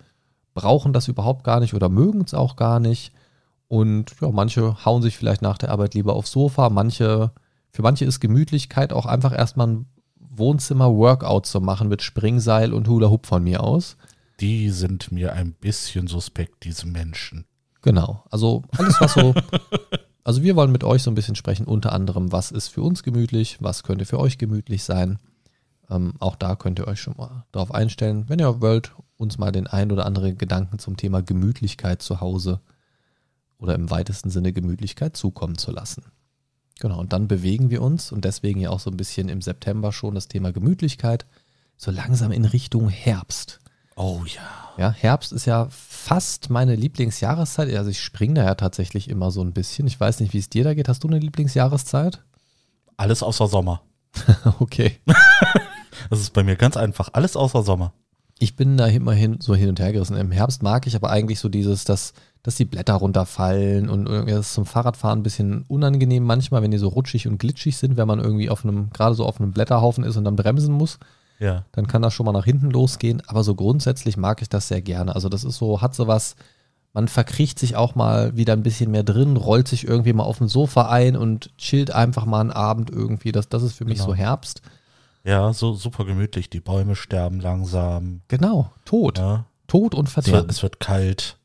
brauchen 0.53 0.93
das 0.93 1.07
überhaupt 1.07 1.43
gar 1.43 1.59
nicht 1.59 1.73
oder 1.73 1.89
mögen 1.89 2.21
es 2.21 2.33
auch 2.33 2.55
gar 2.55 2.79
nicht. 2.79 3.11
Und 3.67 4.11
ja, 4.21 4.29
manche 4.29 4.85
hauen 4.85 5.01
sich 5.01 5.17
vielleicht 5.17 5.41
nach 5.41 5.57
der 5.57 5.71
Arbeit 5.71 5.95
lieber 5.95 6.13
aufs 6.13 6.31
Sofa. 6.31 6.69
Manche, 6.69 7.31
für 7.71 7.81
manche 7.81 8.05
ist 8.05 8.19
Gemütlichkeit 8.19 8.93
auch 8.93 9.05
einfach 9.05 9.35
erstmal 9.35 9.67
ein 9.67 9.85
Wohnzimmer-Workout 10.19 11.45
zu 11.45 11.61
machen 11.61 11.89
mit 11.89 12.01
Springseil 12.01 12.73
und 12.73 12.87
Hula 12.87 13.09
Hoop 13.09 13.25
von 13.25 13.43
mir 13.43 13.63
aus. 13.63 13.97
Die 14.39 14.69
sind 14.69 15.11
mir 15.11 15.33
ein 15.33 15.53
bisschen 15.53 16.07
suspekt, 16.07 16.65
diese 16.65 16.87
Menschen. 16.87 17.45
Genau. 17.81 18.23
Also 18.29 18.63
alles, 18.77 18.99
was 18.99 19.13
so. 19.13 19.33
also 20.23 20.41
wir 20.41 20.55
wollen 20.55 20.71
mit 20.71 20.83
euch 20.83 21.03
so 21.03 21.11
ein 21.11 21.15
bisschen 21.15 21.35
sprechen, 21.35 21.65
unter 21.65 21.91
anderem, 21.91 22.31
was 22.31 22.51
ist 22.51 22.69
für 22.69 22.81
uns 22.81 23.03
gemütlich, 23.03 23.57
was 23.59 23.83
könnte 23.83 24.05
für 24.05 24.19
euch 24.19 24.37
gemütlich 24.37 24.83
sein. 24.83 25.19
Ähm, 25.89 26.13
auch 26.19 26.35
da 26.35 26.55
könnt 26.55 26.79
ihr 26.79 26.87
euch 26.87 27.01
schon 27.01 27.17
mal 27.17 27.45
darauf 27.51 27.73
einstellen, 27.73 28.29
wenn 28.29 28.39
ihr 28.39 28.61
wollt, 28.61 28.93
uns 29.17 29.37
mal 29.37 29.51
den 29.51 29.67
ein 29.67 29.91
oder 29.91 30.05
anderen 30.05 30.37
Gedanken 30.37 30.79
zum 30.79 30.97
Thema 30.97 31.21
Gemütlichkeit 31.21 32.01
zu 32.01 32.21
Hause 32.21 32.61
oder 33.57 33.75
im 33.75 33.89
weitesten 33.89 34.29
Sinne 34.29 34.53
Gemütlichkeit 34.53 35.15
zukommen 35.15 35.57
zu 35.57 35.71
lassen. 35.71 36.03
Genau, 36.79 36.99
und 36.99 37.13
dann 37.13 37.27
bewegen 37.27 37.69
wir 37.69 37.81
uns 37.81 38.11
und 38.11 38.25
deswegen 38.25 38.59
ja 38.59 38.69
auch 38.69 38.79
so 38.79 38.89
ein 38.89 38.97
bisschen 38.97 39.29
im 39.29 39.41
September 39.41 39.91
schon 39.91 40.15
das 40.15 40.27
Thema 40.27 40.51
Gemütlichkeit 40.51 41.25
so 41.77 41.91
langsam 41.91 42.31
in 42.31 42.45
Richtung 42.45 42.89
Herbst. 42.89 43.59
Oh 43.95 44.21
ja. 44.25 44.41
Ja, 44.77 44.91
Herbst 44.91 45.31
ist 45.31 45.45
ja 45.45 45.67
fast 45.69 46.49
meine 46.49 46.75
Lieblingsjahreszeit. 46.75 47.73
Also 47.75 47.91
ich 47.91 48.01
springe 48.01 48.35
da 48.35 48.43
ja 48.43 48.55
tatsächlich 48.55 49.09
immer 49.09 49.29
so 49.29 49.41
ein 49.41 49.53
bisschen. 49.53 49.85
Ich 49.87 49.99
weiß 49.99 50.19
nicht, 50.19 50.33
wie 50.33 50.39
es 50.39 50.49
dir 50.49 50.63
da 50.63 50.73
geht. 50.73 50.89
Hast 50.89 51.03
du 51.03 51.07
eine 51.07 51.19
Lieblingsjahreszeit? 51.19 52.21
Alles 52.97 53.23
außer 53.23 53.47
Sommer. 53.47 53.81
Okay. 54.59 54.99
Das 56.09 56.19
ist 56.19 56.33
bei 56.33 56.43
mir 56.43 56.55
ganz 56.55 56.75
einfach. 56.75 57.09
Alles 57.13 57.35
außer 57.35 57.63
Sommer. 57.63 57.93
Ich 58.37 58.55
bin 58.55 58.77
da 58.77 58.87
immerhin 58.87 59.39
so 59.39 59.55
hin 59.55 59.69
und 59.69 59.79
her 59.79 59.93
gerissen. 59.93 60.17
Im 60.17 60.31
Herbst 60.31 60.61
mag 60.61 60.85
ich 60.85 60.95
aber 60.95 61.09
eigentlich 61.09 61.39
so 61.39 61.49
dieses, 61.49 61.85
dass, 61.85 62.13
dass 62.41 62.55
die 62.55 62.65
Blätter 62.65 62.95
runterfallen 62.95 63.89
und 63.89 64.07
irgendwie 64.07 64.33
das 64.33 64.47
ist 64.47 64.53
zum 64.53 64.65
Fahrradfahren 64.65 65.19
ein 65.19 65.23
bisschen 65.23 65.63
unangenehm 65.67 66.23
manchmal, 66.23 66.61
wenn 66.61 66.71
die 66.71 66.77
so 66.77 66.89
rutschig 66.89 67.27
und 67.27 67.37
glitschig 67.37 67.77
sind, 67.77 67.95
wenn 67.95 68.07
man 68.07 68.19
irgendwie 68.19 68.49
auf 68.49 68.65
einem, 68.65 68.89
gerade 68.89 69.15
so 69.15 69.25
auf 69.25 69.39
einem 69.39 69.53
Blätterhaufen 69.53 70.03
ist 70.03 70.17
und 70.17 70.25
dann 70.25 70.35
bremsen 70.35 70.73
muss. 70.73 70.99
Ja. 71.43 71.65
dann 71.73 71.87
kann 71.87 72.01
das 72.01 72.13
schon 72.13 72.25
mal 72.25 72.31
nach 72.31 72.45
hinten 72.45 72.71
losgehen. 72.71 73.21
Aber 73.27 73.43
so 73.43 73.53
grundsätzlich 73.55 74.17
mag 74.17 74.41
ich 74.41 74.49
das 74.49 74.67
sehr 74.69 74.81
gerne. 74.81 75.13
Also 75.13 75.29
das 75.29 75.43
ist 75.43 75.57
so, 75.57 75.81
hat 75.81 75.93
so 75.93 76.07
was 76.07 76.35
Man 76.95 77.07
verkriecht 77.07 77.57
sich 77.57 77.75
auch 77.75 77.95
mal 77.95 78.35
wieder 78.37 78.53
ein 78.53 78.61
bisschen 78.61 78.91
mehr 78.91 79.01
drin, 79.03 79.35
rollt 79.35 79.67
sich 79.67 79.87
irgendwie 79.87 80.13
mal 80.13 80.23
auf 80.25 80.37
dem 80.37 80.47
Sofa 80.47 80.89
ein 80.89 81.15
und 81.17 81.49
chillt 81.57 81.89
einfach 81.89 82.25
mal 82.25 82.39
einen 82.39 82.51
Abend 82.51 82.91
irgendwie. 82.91 83.31
Das, 83.31 83.49
das 83.49 83.63
ist 83.63 83.73
für 83.75 83.85
mich 83.85 83.95
Genau. 83.95 84.09
so 84.09 84.15
Herbst. 84.15 84.61
Ja, 85.23 85.53
so 85.53 85.73
super 85.73 86.05
gemütlich. 86.05 86.51
Die 86.51 86.59
Bäume 86.59 86.95
sterben 86.95 87.39
langsam. 87.39 88.21
Genau, 88.27 88.71
Tod. 88.85 89.17
Ja. 89.17 89.45
Tod 89.65 89.95
und 89.95 90.07
Verderben. 90.07 90.49
es 90.51 90.61
wird 90.61 90.79
kalt. 90.79 91.37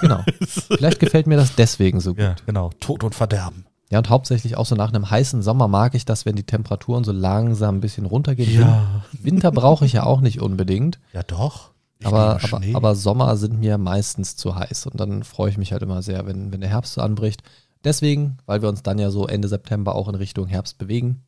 Genau. 0.00 0.24
Vielleicht 0.46 0.98
gefällt 0.98 1.26
mir 1.26 1.36
das 1.36 1.54
deswegen 1.56 2.00
so 2.00 2.12
gut. 2.14 2.22
Ja, 2.22 2.36
genau. 2.46 2.70
Tod 2.80 3.04
und 3.04 3.14
Verderben. 3.14 3.65
Ja, 3.90 3.98
und 3.98 4.08
hauptsächlich 4.08 4.56
auch 4.56 4.66
so 4.66 4.74
nach 4.74 4.88
einem 4.88 5.10
heißen 5.10 5.42
Sommer 5.42 5.68
mag 5.68 5.94
ich 5.94 6.04
das, 6.04 6.26
wenn 6.26 6.34
die 6.34 6.44
Temperaturen 6.44 7.04
so 7.04 7.12
langsam 7.12 7.76
ein 7.76 7.80
bisschen 7.80 8.04
runtergehen. 8.06 8.60
Ja. 8.60 9.04
Winter 9.12 9.52
brauche 9.52 9.86
ich 9.86 9.92
ja 9.92 10.02
auch 10.02 10.20
nicht 10.20 10.40
unbedingt, 10.40 10.98
Ja, 11.12 11.22
doch. 11.22 11.70
Ich 11.98 12.06
aber, 12.06 12.38
aber, 12.42 12.60
aber 12.74 12.94
Sommer 12.94 13.36
sind 13.38 13.58
mir 13.58 13.78
meistens 13.78 14.36
zu 14.36 14.54
heiß 14.54 14.86
und 14.86 15.00
dann 15.00 15.24
freue 15.24 15.48
ich 15.48 15.56
mich 15.56 15.72
halt 15.72 15.82
immer 15.82 16.02
sehr, 16.02 16.26
wenn, 16.26 16.52
wenn 16.52 16.60
der 16.60 16.68
Herbst 16.68 16.94
so 16.94 17.00
anbricht. 17.00 17.42
Deswegen, 17.84 18.36
weil 18.44 18.60
wir 18.60 18.68
uns 18.68 18.82
dann 18.82 18.98
ja 18.98 19.10
so 19.10 19.26
Ende 19.26 19.48
September 19.48 19.94
auch 19.94 20.08
in 20.08 20.14
Richtung 20.14 20.46
Herbst 20.46 20.76
bewegen, 20.76 21.22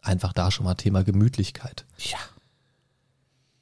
einfach 0.00 0.32
da 0.32 0.50
schon 0.50 0.64
mal 0.64 0.74
Thema 0.74 1.02
Gemütlichkeit. 1.02 1.86
ja. 1.98 2.18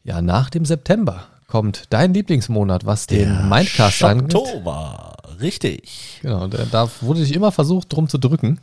Ja, 0.05 0.21
nach 0.21 0.51
dem 0.51 0.65
September 0.65 1.29
kommt 1.47 1.85
dein 1.91 2.13
Lieblingsmonat, 2.13 2.85
was 2.85 3.07
den 3.07 3.49
Mindcast 3.49 4.03
angeht. 4.03 4.35
Oktober. 4.35 5.12
Richtig. 5.43 6.21
Genau, 6.23 6.47
da, 6.47 6.65
da 6.71 6.91
wurde 7.01 7.21
sich 7.21 7.35
immer 7.35 7.53
versucht, 7.53 7.93
drum 7.93 8.09
zu 8.09 8.19
drücken. 8.19 8.61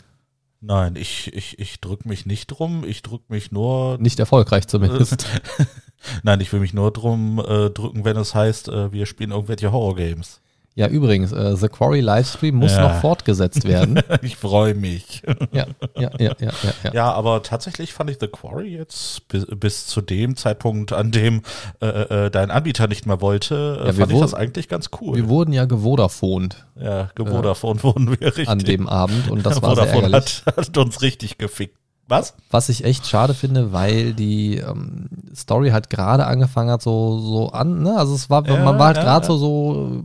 Nein, 0.62 0.96
ich, 0.98 1.34
ich, 1.34 1.58
ich 1.60 1.80
drück 1.80 2.06
mich 2.06 2.26
nicht 2.26 2.48
drum. 2.48 2.84
Ich 2.86 3.02
drück 3.02 3.30
mich 3.30 3.52
nur. 3.52 3.98
Nicht 4.00 4.20
erfolgreich 4.20 4.68
zumindest. 4.68 5.26
Nein, 6.24 6.42
ich 6.42 6.52
will 6.52 6.60
mich 6.60 6.74
nur 6.74 6.92
drum 6.92 7.40
äh, 7.40 7.70
drücken, 7.70 8.04
wenn 8.04 8.18
es 8.18 8.36
heißt, 8.36 8.68
äh, 8.70 8.92
wir 8.92 9.06
spielen 9.06 9.32
irgendwelche 9.32 9.72
Horror-Games. 9.72 10.42
Ja, 10.80 10.88
übrigens, 10.88 11.34
äh, 11.34 11.58
The 11.58 11.68
Quarry 11.68 12.00
Livestream 12.00 12.56
muss 12.56 12.72
Ja. 12.72 12.88
noch 12.88 13.02
fortgesetzt 13.02 13.68
werden. 13.68 14.00
ich 14.22 14.38
freue 14.38 14.74
mich. 14.76 15.22
ja, 15.52 15.66
ja, 15.98 16.10
ja, 16.18 16.32
ja, 16.40 16.52
ja, 16.84 16.92
ja. 16.94 17.12
Aber 17.12 17.44
tatsächlich 17.44 17.92
fand 17.92 18.10
ich 18.10 18.18
The 18.22 18.30
Quarry 18.30 18.78
jetzt 18.78 19.28
bis, 19.28 19.46
bis 19.46 19.88
zu 19.88 20.00
dem 20.00 20.38
Zeitpunkt, 20.38 20.94
an 20.94 21.12
dem 21.12 21.42
äh, 21.82 21.88
äh, 22.28 22.32
dein 22.32 22.50
Anbieter 22.50 22.88
nicht 22.88 23.06
mehr 23.06 23.20
wollte, 23.20 23.82
äh, 23.84 23.88
Ja, 23.88 23.94
fand 23.94 24.14
ich 24.14 24.20
das 24.22 24.34
eigentlich 24.34 24.70
ganz 24.70 24.90
cool. 25.02 25.18
Wir 25.18 25.28
wurden 25.28 25.52
ja 25.52 25.66
gewodaphont 25.66 26.66
ja, 26.82 27.10
Vodafone 27.18 27.84
wurden 27.84 28.10
wir 28.12 28.28
richtig. 28.28 28.48
an 28.48 28.60
dem 28.60 28.88
Abend 28.88 29.30
und 29.30 29.46
das 29.46 29.62
war 29.62 29.76
sehr 29.76 29.88
Vodafone 29.88 30.14
ärgerlich. 30.14 30.44
hat, 30.46 30.58
hat 30.58 30.78
uns 30.78 31.02
richtig 31.02 31.38
gefickt. 31.38 31.76
Was? 32.10 32.34
Was 32.50 32.70
ich 32.70 32.84
echt 32.84 33.06
schade 33.06 33.36
finde, 33.36 33.72
weil 33.72 34.14
die 34.14 34.58
ähm, 34.58 35.10
Story 35.36 35.70
halt 35.70 35.92
gerade 35.92 36.26
angefangen 36.26 36.72
hat, 36.72 36.82
so, 36.82 37.20
so 37.20 37.52
an, 37.52 37.84
ne? 37.84 37.96
Also 37.98 38.16
es 38.16 38.32
war, 38.32 38.46
Ja, 38.48 38.64
man 38.64 38.80
war 38.80 38.88
halt 38.88 38.98
ja, 38.98 39.04
gerade 39.04 39.28
ja. 39.28 39.28
so, 39.28 39.38
so, 39.38 40.04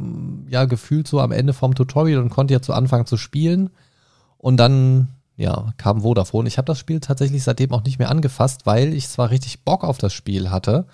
ja, 0.49 0.67
gefühlt 0.67 1.09
so 1.09 1.21
am 1.21 1.33
Ende 1.33 1.55
vom 1.55 1.75
Tutorial 1.75 2.21
und 2.21 2.29
konnte 2.29 2.53
jetzt 2.53 2.67
so 2.67 2.75
anfangen 2.75 3.07
zu 3.07 3.17
spielen. 3.17 3.71
Und 4.37 4.59
dann, 4.59 5.09
ja, 5.37 5.73
kam 5.79 6.03
Vodafone. 6.03 6.47
Ich 6.47 6.59
habe 6.59 6.67
das 6.67 6.79
Spiel 6.79 7.01
tatsächlich 7.01 7.43
seitdem 7.43 7.73
auch 7.73 7.85
nicht 7.85 7.99
mehr 7.99 8.11
angefasst, 8.11 8.67
weil 8.67 8.93
ich 8.93 9.09
zwar 9.09 9.31
richtig 9.31 9.65
Bock 9.65 9.83
auf 9.83 9.97
das 9.97 10.13
Spiel 10.13 10.51
hatte, 10.51 10.85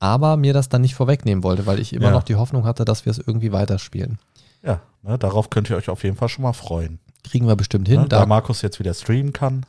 aber 0.00 0.36
mir 0.36 0.52
das 0.52 0.68
dann 0.68 0.82
nicht 0.82 0.96
vorwegnehmen 0.96 1.44
wollte, 1.44 1.66
weil 1.66 1.78
ich 1.78 1.92
immer 1.92 2.10
noch 2.10 2.24
die 2.24 2.34
Hoffnung 2.34 2.64
hatte, 2.64 2.84
dass 2.84 3.06
wir 3.06 3.12
es 3.12 3.18
irgendwie 3.18 3.52
weiterspielen. 3.52 4.18
Ja, 4.64 4.80
ne, 5.04 5.18
darauf 5.18 5.50
könnt 5.50 5.70
ihr 5.70 5.76
euch 5.76 5.88
auf 5.88 6.02
jeden 6.02 6.16
Fall 6.16 6.28
schon 6.28 6.42
mal 6.42 6.52
freuen. 6.52 6.98
Kriegen 7.22 7.46
wir 7.46 7.54
bestimmt 7.54 7.86
hin. 7.86 8.02
Ne, 8.02 8.08
da 8.08 8.20
da 8.20 8.26
Markus 8.26 8.62
jetzt 8.62 8.80
wieder 8.80 8.92
streamen 8.92 9.32
kann. 9.32 9.64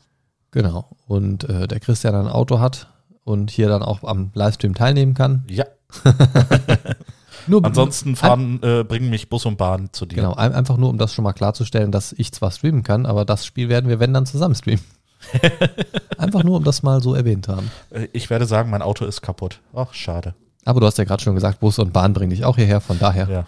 Genau. 0.51 0.89
Und 1.07 1.43
äh, 1.49 1.67
der 1.67 1.79
Christian 1.79 2.15
ein 2.15 2.27
Auto 2.27 2.59
hat 2.59 2.87
und 3.23 3.51
hier 3.51 3.67
dann 3.69 3.83
auch 3.83 4.03
am 4.03 4.31
Livestream 4.33 4.73
teilnehmen 4.75 5.13
kann. 5.13 5.43
Ja, 5.49 5.65
Nur 7.47 7.63
ansonsten 7.63 8.15
fahren, 8.17 8.59
äh, 8.61 8.83
bringen 8.83 9.09
mich 9.09 9.29
Bus 9.29 9.45
und 9.45 9.57
Bahn 9.57 9.89
zu 9.93 10.05
dir. 10.05 10.15
Genau, 10.15 10.33
ein- 10.33 10.53
einfach 10.53 10.75
nur, 10.77 10.89
um 10.89 10.97
das 10.97 11.13
schon 11.13 11.23
mal 11.23 11.31
klarzustellen, 11.33 11.91
dass 11.91 12.11
ich 12.13 12.33
zwar 12.33 12.51
streamen 12.51 12.83
kann, 12.83 13.05
aber 13.05 13.23
das 13.23 13.45
Spiel 13.45 13.69
werden 13.69 13.87
wir, 13.89 13.99
wenn 13.99 14.13
dann, 14.13 14.25
zusammen 14.25 14.55
streamen. 14.55 14.83
einfach 16.17 16.43
nur, 16.43 16.57
um 16.57 16.63
das 16.63 16.83
mal 16.83 17.01
so 17.01 17.13
erwähnt 17.15 17.47
haben. 17.47 17.71
Äh, 17.89 18.07
Ich 18.13 18.29
werde 18.29 18.45
sagen, 18.45 18.69
mein 18.69 18.81
Auto 18.81 19.05
ist 19.05 19.21
kaputt. 19.21 19.61
Ach, 19.73 19.93
schade. 19.93 20.35
Aber 20.65 20.79
du 20.81 20.85
hast 20.85 20.97
ja 20.97 21.05
gerade 21.05 21.23
schon 21.23 21.35
gesagt, 21.35 21.59
Bus 21.61 21.79
und 21.79 21.93
Bahn 21.93 22.13
bringen 22.13 22.31
dich 22.31 22.43
auch 22.43 22.57
hierher, 22.57 22.81
von 22.81 22.99
daher 22.99 23.29
Ja. 23.29 23.47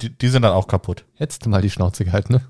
Die, 0.00 0.08
die 0.10 0.28
sind 0.28 0.42
dann 0.42 0.52
auch 0.52 0.66
kaputt. 0.66 1.04
hättest 1.14 1.44
du 1.44 1.50
mal 1.50 1.60
die 1.62 1.70
Schnauze 1.70 2.04
gehalten, 2.06 2.32
ne? 2.34 2.40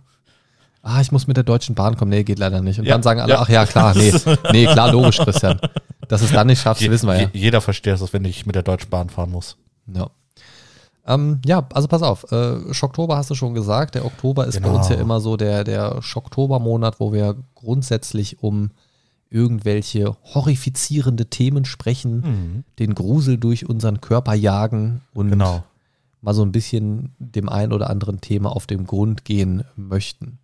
Ah, 0.89 1.01
ich 1.01 1.11
muss 1.11 1.27
mit 1.27 1.37
der 1.37 1.43
Deutschen 1.43 1.75
Bahn 1.75 1.97
kommen. 1.97 2.11
Nee, 2.13 2.23
geht 2.23 2.39
leider 2.39 2.61
nicht. 2.61 2.79
Und 2.79 2.85
Ja, 2.85 2.93
dann 2.95 3.03
sagen 3.03 3.19
alle, 3.21 3.33
ja. 3.33 3.41
ach 3.41 3.49
ja, 3.49 3.67
klar, 3.67 3.93
nee. 3.97 4.13
Nee, 4.53 4.67
klar, 4.67 4.93
logisch, 4.93 5.19
Christian. 5.19 5.59
Dass 6.07 6.23
es 6.23 6.31
dann 6.31 6.47
nicht 6.47 6.61
schaffst, 6.61 6.81
Je, 6.81 6.91
wissen 6.93 7.09
wir 7.09 7.15
ja. 7.21 7.29
je- 7.33 7.41
Jeder 7.41 7.61
versteht 7.61 8.01
es, 8.01 8.13
wenn 8.13 8.25
ich 8.25 8.47
mit 8.47 8.55
der 8.55 8.63
Deutschen 8.63 8.89
Bahn 8.91 9.09
fahren 9.11 9.33
muss. 9.33 9.57
Ja. 9.93 10.11
Ähm, 11.05 11.41
ja, 11.45 11.67
also 11.73 11.89
pass 11.89 12.03
auf, 12.03 12.31
äh, 12.31 12.73
Schocktober 12.73 13.17
hast 13.17 13.31
du 13.31 13.35
schon 13.35 13.55
gesagt. 13.55 13.97
Der 13.97 14.05
Oktober 14.05 14.47
ist 14.47 14.61
bei 14.61 14.69
Genau. 14.69 14.77
uns 14.79 14.89
ja 14.89 14.95
immer 14.97 15.21
so 15.21 15.37
der, 15.37 15.65
der 15.65 16.01
Schocktobermonat, 16.03 17.01
wo 17.01 17.13
wir 17.13 17.35
grundsätzlich 17.57 18.43
um 18.43 18.71
irgendwelche 19.29 20.17
horrifizierende 20.35 21.27
Themen 21.27 21.65
sprechen, 21.65 22.65
den 22.79 22.95
Grusel 22.95 23.39
durch 23.39 23.69
unseren 23.69 24.01
Körper 24.01 24.35
jagen 24.35 25.01
und 25.15 25.31
Genau. 25.31 25.65
mal 26.23 26.33
so 26.35 26.43
ein 26.43 26.53
bisschen 26.53 27.13
dem 27.19 27.49
ein 27.49 27.73
oder 27.73 27.91
anderen 27.91 28.21
Thema 28.21 28.55
auf 28.55 28.69
den 28.69 28.87
Grund 28.87 29.25
gehen 29.25 29.65
möchten. 29.75 30.39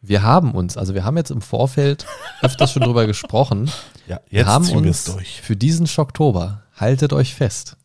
Wir 0.00 0.22
haben 0.22 0.52
uns, 0.52 0.76
also 0.76 0.94
wir 0.94 1.04
haben 1.04 1.16
jetzt 1.16 1.30
im 1.30 1.40
Vorfeld 1.42 2.06
öfters 2.42 2.72
schon 2.72 2.82
drüber 2.82 3.06
gesprochen, 3.06 3.70
Ja, 4.06 4.20
wir 4.28 4.40
jetzt 4.40 4.46
haben 4.48 4.66
wir 4.68 4.74
es 4.90 5.08
uns 5.08 5.14
durch. 5.16 5.40
für 5.40 5.56
diesen 5.56 5.86
Schocktober, 5.86 6.62
haltet 6.76 7.12
euch 7.12 7.34
fest, 7.34 7.76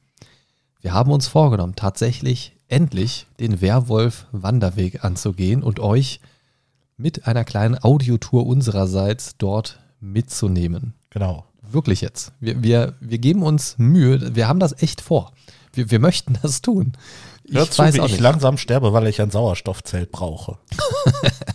wir 0.81 0.93
haben 0.93 1.11
uns 1.11 1.27
vorgenommen, 1.27 1.75
tatsächlich 1.75 2.55
endlich 2.67 3.27
den 3.39 3.61
Werwolf-Wanderweg 3.61 5.03
anzugehen 5.03 5.63
und 5.63 5.79
euch 5.79 6.19
mit 6.97 7.25
einer 7.27 7.43
kleinen 7.45 7.81
Audiotour 7.83 8.45
unsererseits 8.45 9.35
dort 9.37 9.79
mitzunehmen. 9.99 10.93
Genau. 11.09 11.45
Wirklich 11.61 12.01
jetzt. 12.01 12.33
Wir, 12.39 12.61
wir, 12.61 12.93
wir 12.99 13.17
geben 13.17 13.41
uns 13.43 13.75
Mühe, 13.77 14.35
wir 14.35 14.47
haben 14.47 14.59
das 14.59 14.79
echt 14.81 15.01
vor. 15.01 15.31
Wir, 15.71 15.89
wir 15.89 15.99
möchten 15.99 16.37
das 16.41 16.61
tun. 16.61 16.93
Ich 17.45 17.55
Hör 17.55 17.69
zu, 17.69 17.79
weiß 17.81 17.95
wie 17.95 17.99
ich 17.99 18.11
nicht. 18.11 18.19
langsam 18.19 18.57
sterbe, 18.57 18.93
weil 18.93 19.07
ich 19.07 19.21
ein 19.21 19.31
Sauerstoffzelt 19.31 20.11
brauche. 20.11 20.57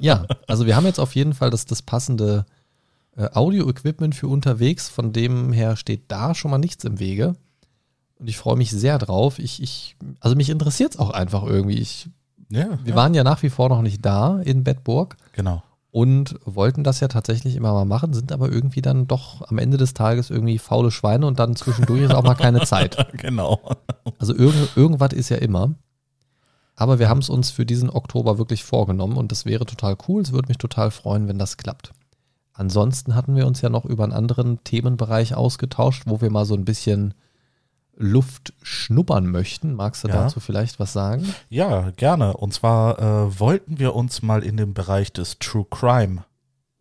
Ja, 0.00 0.26
also 0.48 0.66
wir 0.66 0.76
haben 0.76 0.86
jetzt 0.86 0.98
auf 1.00 1.14
jeden 1.14 1.34
Fall 1.34 1.50
das, 1.50 1.64
das 1.66 1.82
passende 1.82 2.44
äh, 3.16 3.28
Audio-Equipment 3.32 4.14
für 4.14 4.28
unterwegs. 4.28 4.88
Von 4.88 5.12
dem 5.12 5.52
her 5.52 5.76
steht 5.76 6.04
da 6.08 6.34
schon 6.34 6.50
mal 6.50 6.58
nichts 6.58 6.84
im 6.84 6.98
Wege. 6.98 7.34
Und 8.18 8.28
ich 8.28 8.36
freue 8.36 8.56
mich 8.56 8.70
sehr 8.70 8.98
drauf. 8.98 9.38
Ich, 9.38 9.62
ich, 9.62 9.96
also 10.20 10.36
mich 10.36 10.50
interessiert 10.50 10.92
es 10.94 10.98
auch 10.98 11.10
einfach 11.10 11.42
irgendwie. 11.44 11.78
Ich, 11.78 12.08
Ja, 12.48 12.78
wir 12.84 12.90
ja. 12.90 12.94
waren 12.96 13.14
ja 13.14 13.24
nach 13.24 13.42
wie 13.42 13.50
vor 13.50 13.68
noch 13.68 13.82
nicht 13.82 14.04
da 14.04 14.40
in 14.40 14.62
Bedburg 14.64 15.16
Genau. 15.32 15.62
und 15.90 16.36
wollten 16.44 16.84
das 16.84 17.00
ja 17.00 17.08
tatsächlich 17.08 17.56
immer 17.56 17.72
mal 17.72 17.84
machen, 17.84 18.12
sind 18.12 18.30
aber 18.32 18.50
irgendwie 18.50 18.82
dann 18.82 19.06
doch 19.08 19.42
am 19.48 19.58
Ende 19.58 19.76
des 19.76 19.94
Tages 19.94 20.30
irgendwie 20.30 20.58
faule 20.58 20.90
Schweine 20.90 21.26
und 21.26 21.38
dann 21.38 21.56
zwischendurch 21.56 22.02
ist 22.02 22.14
auch 22.14 22.22
mal 22.22 22.34
keine 22.34 22.64
Zeit. 22.64 22.96
Genau. 23.18 23.60
Also 24.18 24.34
irgend, 24.34 24.76
irgendwas 24.76 25.12
ist 25.12 25.28
ja 25.30 25.36
immer. 25.38 25.74
Aber 26.74 26.98
wir 26.98 27.08
haben 27.08 27.18
es 27.20 27.28
uns 27.28 27.50
für 27.50 27.66
diesen 27.66 27.90
Oktober 27.90 28.38
wirklich 28.38 28.64
vorgenommen 28.64 29.16
und 29.16 29.30
das 29.30 29.44
wäre 29.44 29.66
total 29.66 29.96
cool. 30.08 30.22
Es 30.22 30.32
würde 30.32 30.48
mich 30.48 30.58
total 30.58 30.90
freuen, 30.90 31.28
wenn 31.28 31.38
das 31.38 31.56
klappt. 31.56 31.92
Ansonsten 32.54 33.14
hatten 33.14 33.34
wir 33.36 33.46
uns 33.46 33.60
ja 33.60 33.68
noch 33.70 33.84
über 33.84 34.04
einen 34.04 34.12
anderen 34.12 34.62
Themenbereich 34.64 35.34
ausgetauscht, 35.34 36.02
wo 36.06 36.20
wir 36.20 36.30
mal 36.30 36.44
so 36.44 36.54
ein 36.54 36.64
bisschen 36.64 37.14
Luft 37.96 38.54
schnuppern 38.62 39.26
möchten. 39.26 39.74
Magst 39.74 40.04
du 40.04 40.08
Ja. 40.08 40.14
dazu 40.14 40.40
vielleicht 40.40 40.80
was 40.80 40.92
sagen? 40.92 41.34
Ja, 41.50 41.90
gerne. 41.92 42.36
Und 42.36 42.52
zwar 42.54 42.98
äh, 42.98 43.38
wollten 43.40 43.78
wir 43.78 43.94
uns 43.94 44.22
mal 44.22 44.42
in 44.42 44.56
den 44.56 44.74
Bereich 44.74 45.12
des 45.12 45.38
True 45.38 45.66
Crime 45.70 46.24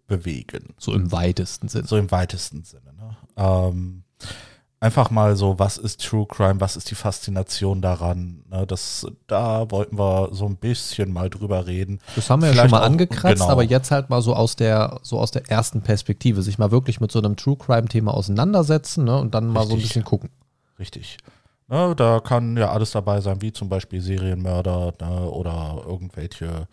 bewegen. 0.07 0.73
So 0.77 0.93
im 0.93 1.11
weitesten 1.11 1.67
Sinne. 1.67 1.87
So 1.87 1.97
im 1.97 2.11
weitesten 2.11 2.63
Sinne. 2.63 2.93
Ne? 2.93 3.17
Ähm, 3.37 4.03
einfach 4.81 5.11
mal 5.11 5.35
so, 5.35 5.59
was 5.59 5.77
ist 5.77 6.03
True 6.03 6.25
Crime, 6.27 6.59
was 6.59 6.75
ist 6.75 6.89
die 6.91 6.95
Faszination 6.95 7.81
daran? 7.81 8.43
Ne? 8.49 8.65
Das, 8.67 9.05
da 9.27 9.69
wollten 9.71 9.97
wir 9.97 10.29
so 10.31 10.45
ein 10.47 10.57
bisschen 10.57 11.13
mal 11.13 11.29
drüber 11.29 11.67
reden. 11.67 11.99
Das 12.15 12.29
haben 12.29 12.41
wir 12.41 12.47
ja 12.47 12.53
Vielleicht 12.53 12.69
schon 12.71 12.79
mal 12.79 12.81
auch- 12.83 12.89
angekratzt, 12.89 13.41
genau. 13.41 13.49
aber 13.51 13.63
jetzt 13.63 13.91
halt 13.91 14.09
mal 14.09 14.21
so 14.21 14.33
aus 14.35 14.55
der, 14.55 14.99
so 15.03 15.19
aus 15.19 15.31
der 15.31 15.49
ersten 15.49 15.81
Perspektive, 15.81 16.41
sich 16.41 16.57
mal 16.57 16.71
wirklich 16.71 16.99
mit 16.99 17.11
so 17.11 17.19
einem 17.19 17.35
True 17.37 17.55
Crime-Thema 17.57 18.13
auseinandersetzen 18.13 19.05
ne, 19.05 19.17
und 19.19 19.33
dann 19.35 19.47
mal 19.47 19.61
so 19.61 19.69
ein 19.69 19.73
Richtig. 19.75 19.89
bisschen 19.89 20.03
gucken. 20.03 20.29
Richtig. 20.79 21.17
Ne, 21.67 21.93
da 21.95 22.19
kann 22.19 22.57
ja 22.57 22.71
alles 22.71 22.91
dabei 22.91 23.21
sein, 23.21 23.41
wie 23.41 23.53
zum 23.53 23.69
Beispiel 23.69 24.01
Serienmörder 24.01 24.93
ne, 24.99 25.29
oder 25.29 25.83
irgendwelche 25.87 26.67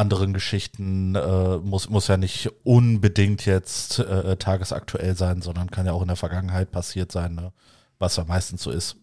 anderen 0.00 0.32
Geschichten. 0.32 1.14
Äh, 1.14 1.58
muss, 1.58 1.90
muss 1.90 2.08
ja 2.08 2.16
nicht 2.16 2.50
unbedingt 2.64 3.46
jetzt 3.46 4.00
äh, 4.00 4.36
tagesaktuell 4.36 5.16
sein, 5.16 5.42
sondern 5.42 5.70
kann 5.70 5.86
ja 5.86 5.92
auch 5.92 6.02
in 6.02 6.08
der 6.08 6.16
Vergangenheit 6.16 6.72
passiert 6.72 7.12
sein, 7.12 7.34
ne, 7.34 7.52
was 7.98 8.16
ja 8.16 8.24
meistens 8.24 8.62
so 8.62 8.70
ist. 8.70 8.96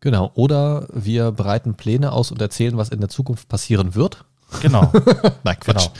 Genau. 0.00 0.32
Oder 0.34 0.88
wir 0.92 1.30
bereiten 1.30 1.74
Pläne 1.74 2.12
aus 2.12 2.30
und 2.30 2.40
erzählen, 2.40 2.76
was 2.76 2.88
in 2.88 3.00
der 3.00 3.08
Zukunft 3.08 3.48
passieren 3.48 3.94
wird. 3.94 4.24
Genau, 4.60 4.92
Nein, 5.44 5.56
genau. 5.64 5.92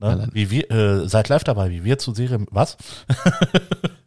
Ne, 0.00 0.28
wie 0.32 0.50
wir, 0.50 0.70
äh, 0.70 1.08
seid 1.08 1.28
live 1.28 1.42
dabei, 1.42 1.70
wie 1.70 1.82
wir 1.82 1.98
zu 1.98 2.14
Serien. 2.14 2.46
Was? 2.52 2.76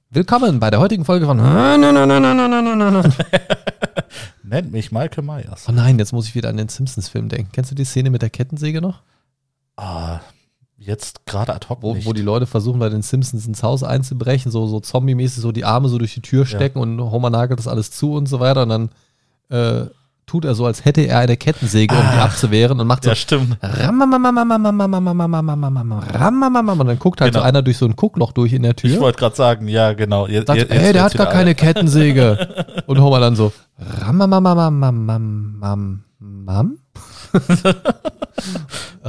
Willkommen 0.09 0.61
bei 0.61 0.69
der 0.69 0.79
heutigen 0.79 1.03
Folge 1.03 1.25
von 1.25 1.37
Nennt 4.51 4.73
mich 4.73 4.91
Michael 4.91 5.23
Myers. 5.23 5.67
Oh 5.69 5.71
nein, 5.71 5.97
jetzt 5.97 6.11
muss 6.11 6.27
ich 6.27 6.35
wieder 6.35 6.49
an 6.49 6.57
den 6.57 6.67
Simpsons-Film 6.67 7.29
denken. 7.29 7.53
Kennst 7.53 7.71
du 7.71 7.75
die 7.75 7.85
Szene 7.85 8.09
mit 8.09 8.21
der 8.21 8.29
Kettensäge 8.29 8.81
noch? 8.81 9.01
Ah, 9.77 10.19
jetzt 10.77 11.25
gerade 11.25 11.55
ad 11.55 11.67
hoc. 11.69 11.81
Wo, 11.81 11.93
nicht. 11.93 12.05
wo 12.05 12.11
die 12.11 12.21
Leute 12.21 12.45
versuchen, 12.45 12.77
bei 12.77 12.89
den 12.89 13.01
Simpsons 13.01 13.47
ins 13.47 13.63
Haus 13.63 13.81
einzubrechen, 13.81 14.51
so, 14.51 14.67
so 14.67 14.81
zombie-mäßig, 14.81 15.41
so 15.41 15.53
die 15.53 15.63
Arme 15.63 15.87
so 15.87 15.97
durch 15.97 16.13
die 16.15 16.21
Tür 16.21 16.45
stecken 16.45 16.79
ja. 16.79 16.83
und 16.83 16.99
Homer 16.99 17.29
nagelt 17.29 17.59
das 17.59 17.69
alles 17.69 17.91
zu 17.91 18.13
und 18.13 18.25
so 18.25 18.41
weiter. 18.41 18.63
Und 18.63 18.69
dann 18.69 18.89
äh, 19.47 19.89
tut 20.31 20.45
er 20.45 20.55
so, 20.55 20.65
als 20.65 20.85
hätte 20.85 21.01
er 21.01 21.19
eine 21.19 21.35
Kettensäge, 21.35 21.93
um 21.93 21.99
die 22.01 22.07
ah. 22.07 22.23
abzuwehren 22.23 22.79
und 22.79 22.87
macht 22.87 23.03
so. 23.03 23.09
Ja, 23.09 23.15
stimmt. 23.17 23.57
Und 26.79 26.87
dann 26.87 26.99
guckt 26.99 27.19
halt 27.19 27.33
so 27.33 27.41
einer 27.41 27.61
durch 27.61 27.77
so 27.77 27.85
ein 27.85 27.97
Guckloch 27.97 28.31
durch 28.31 28.53
in 28.53 28.63
der 28.63 28.77
Tür. 28.77 28.91
Ich 28.91 28.99
wollte 29.01 29.19
gerade 29.19 29.35
sagen, 29.35 29.67
ja, 29.67 29.91
genau. 29.91 30.27
Ey, 30.27 30.45
der 30.45 31.03
hat 31.03 31.15
gar 31.15 31.27
keine 31.27 31.53
Kettensäge. 31.53 32.65
Und 32.87 33.01
Homer 33.01 33.19
dann 33.19 33.35
so. 33.35 33.51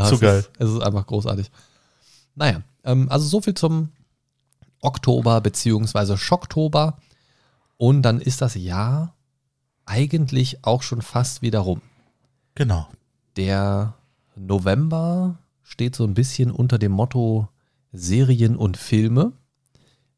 Zu 0.08 0.18
geil. 0.18 0.44
Es 0.58 0.70
ist 0.70 0.82
einfach 0.82 1.06
großartig. 1.06 1.52
Naja, 2.34 2.62
also 2.82 3.28
so 3.28 3.40
viel 3.40 3.54
zum 3.54 3.90
Oktober 4.80 5.40
beziehungsweise 5.40 6.18
Schocktober. 6.18 6.96
Und 7.76 8.02
dann 8.02 8.20
ist 8.20 8.42
das 8.42 8.56
Jahr 8.56 9.14
eigentlich 9.84 10.64
auch 10.64 10.82
schon 10.82 11.02
fast 11.02 11.42
wieder 11.42 11.60
rum. 11.60 11.80
Genau. 12.54 12.88
Der 13.36 13.94
November 14.36 15.38
steht 15.62 15.96
so 15.96 16.04
ein 16.04 16.14
bisschen 16.14 16.50
unter 16.50 16.78
dem 16.78 16.92
Motto 16.92 17.48
Serien 17.92 18.56
und 18.56 18.76
Filme. 18.76 19.32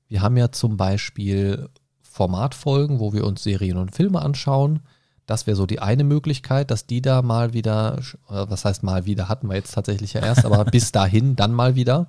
Wir 0.09 0.23
haben 0.23 0.37
ja 0.37 0.52
zum 0.52 0.76
Beispiel 0.76 1.68
Formatfolgen, 2.02 3.00
wo 3.00 3.12
wir 3.12 3.25
uns 3.25 3.42
Serien 3.42 3.76
und 3.76 3.94
Filme 3.94 4.23
anschauen. 4.23 4.80
Das 5.26 5.47
wäre 5.47 5.56
so 5.56 5.66
die 5.66 5.80
eine 5.80 6.04
Möglichkeit, 6.04 6.71
dass 6.71 6.87
die 6.87 7.02
da 7.02 7.23
mal 7.23 7.54
wieder, 7.54 7.99
äh, 8.28 8.47
was 8.49 8.64
heißt 8.64 8.83
mal 8.83 9.06
wieder, 9.06 9.28
hatten 9.28 9.49
wir 9.49 9.56
jetzt 9.56 9.75
tatsächlich 9.75 10.12
ja 10.12 10.21
erst, 10.21 10.44
aber 10.44 10.64
bis 10.71 10.92
dahin 10.92 11.35
dann 11.35 11.52
mal 11.52 11.75
wieder 11.75 12.09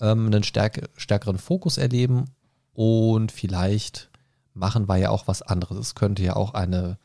ähm, 0.00 0.26
einen 0.26 0.42
stärk 0.42 0.88
stärkeren 0.96 1.38
Fokus 1.38 1.78
erleben 1.78 2.24
und 2.72 3.30
vielleicht 3.30 4.10
machen 4.54 4.88
wir 4.88 4.96
ja 4.96 5.10
auch 5.10 5.26
was 5.26 5.42
anderes. 5.42 5.78
Es 5.78 5.94
könnte 5.94 6.22
ja 6.22 6.36
auch 6.36 6.54
eine 6.54 6.98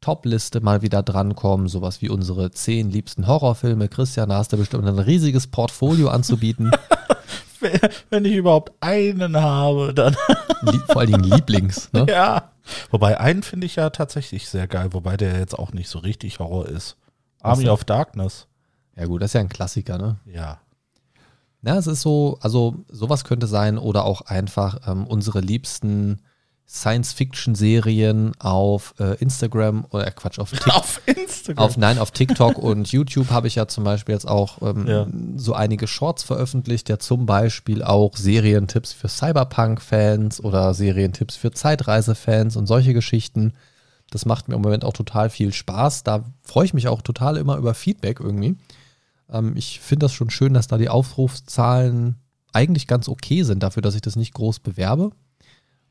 Top-Liste 0.00 0.60
mal 0.60 0.82
wieder 0.82 1.02
drankommen, 1.02 1.68
sowas 1.68 2.02
wie 2.02 2.08
unsere 2.08 2.50
zehn 2.50 2.90
liebsten 2.90 3.26
Horrorfilme. 3.26 3.88
Christian, 3.88 4.28
da 4.28 4.36
hast 4.36 4.52
du 4.52 4.56
bestimmt 4.56 4.86
ein 4.86 4.98
riesiges 4.98 5.46
Portfolio 5.46 6.08
anzubieten. 6.08 6.70
Wenn 8.10 8.24
ich 8.26 8.34
überhaupt 8.34 8.72
einen 8.80 9.40
habe, 9.40 9.94
dann. 9.94 10.14
Vor 10.86 11.00
allen 11.00 11.12
Dingen 11.12 11.24
Lieblings. 11.24 11.90
Ne? 11.92 12.06
ja. 12.10 12.50
Wobei 12.90 13.18
einen 13.18 13.42
finde 13.42 13.66
ich 13.66 13.76
ja 13.76 13.90
tatsächlich 13.90 14.48
sehr 14.48 14.66
geil, 14.66 14.92
wobei 14.92 15.16
der 15.16 15.38
jetzt 15.38 15.58
auch 15.58 15.72
nicht 15.72 15.88
so 15.88 15.98
richtig 15.98 16.38
Horror 16.38 16.66
ist. 16.66 16.96
Army 17.40 17.68
of 17.68 17.84
Darkness. 17.84 18.46
Ja 18.96 19.06
gut, 19.06 19.22
das 19.22 19.30
ist 19.30 19.34
ja 19.34 19.40
ein 19.40 19.48
Klassiker. 19.48 19.98
Ne? 19.98 20.16
Ja. 20.26 20.60
Ja, 21.62 21.76
es 21.76 21.86
ist 21.86 22.02
so, 22.02 22.38
also 22.42 22.84
sowas 22.88 23.24
könnte 23.24 23.46
sein 23.46 23.78
oder 23.78 24.04
auch 24.04 24.22
einfach 24.22 24.86
ähm, 24.86 25.06
unsere 25.06 25.40
liebsten 25.40 26.20
Science-Fiction-Serien 26.66 28.32
auf 28.38 28.94
äh, 28.98 29.16
Instagram 29.18 29.86
oder 29.90 30.06
äh, 30.06 30.10
Quatsch, 30.10 30.38
auf 30.38 30.50
TikTok. 30.50 30.74
Auf 30.76 31.00
Instagram. 31.06 31.64
Auf, 31.64 31.76
nein, 31.76 31.98
auf 31.98 32.10
TikTok 32.10 32.58
und 32.58 32.88
YouTube 32.92 33.30
habe 33.30 33.46
ich 33.48 33.54
ja 33.56 33.68
zum 33.68 33.84
Beispiel 33.84 34.14
jetzt 34.14 34.26
auch 34.28 34.62
ähm, 34.62 34.86
Ja. 34.86 35.06
so 35.36 35.52
einige 35.54 35.86
Shorts 35.86 36.22
veröffentlicht, 36.22 36.88
ja 36.88 36.98
zum 36.98 37.26
Beispiel 37.26 37.82
auch 37.82 38.16
Serientipps 38.16 38.92
für 38.92 39.08
Cyberpunk-Fans 39.08 40.42
oder 40.42 40.74
Serientipps 40.74 41.36
für 41.36 41.52
Zeitreise-Fans 41.52 42.56
und 42.56 42.66
solche 42.66 42.94
Geschichten. 42.94 43.52
Das 44.10 44.26
macht 44.26 44.48
mir 44.48 44.54
im 44.54 44.62
Moment 44.62 44.84
auch 44.84 44.92
total 44.92 45.30
viel 45.30 45.52
Spaß. 45.52 46.02
Da 46.02 46.24
freue 46.42 46.66
ich 46.66 46.74
mich 46.74 46.88
auch 46.88 47.02
total 47.02 47.36
immer 47.36 47.56
über 47.56 47.74
Feedback 47.74 48.20
irgendwie. 48.20 48.56
Ähm, 49.30 49.54
ich 49.56 49.80
finde 49.80 50.04
das 50.04 50.12
schon 50.12 50.30
schön, 50.30 50.54
dass 50.54 50.66
da 50.66 50.78
die 50.78 50.88
Aufrufzahlen 50.88 52.16
eigentlich 52.52 52.86
ganz 52.86 53.08
okay 53.08 53.42
sind 53.42 53.62
dafür, 53.62 53.82
dass 53.82 53.94
ich 53.96 54.02
das 54.02 54.16
nicht 54.16 54.32
groß 54.34 54.60
bewerbe. 54.60 55.10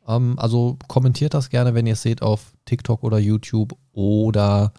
Ähm, 0.08 0.38
also 0.38 0.78
kommentiert 0.88 1.34
das 1.34 1.50
gerne, 1.50 1.74
wenn 1.74 1.88
ihr 1.88 1.94
es 1.94 2.02
seht 2.02 2.22
auf 2.22 2.54
TikTok 2.66 3.04
oder 3.04 3.20
YouTube 3.20 3.76
oder 3.92 4.74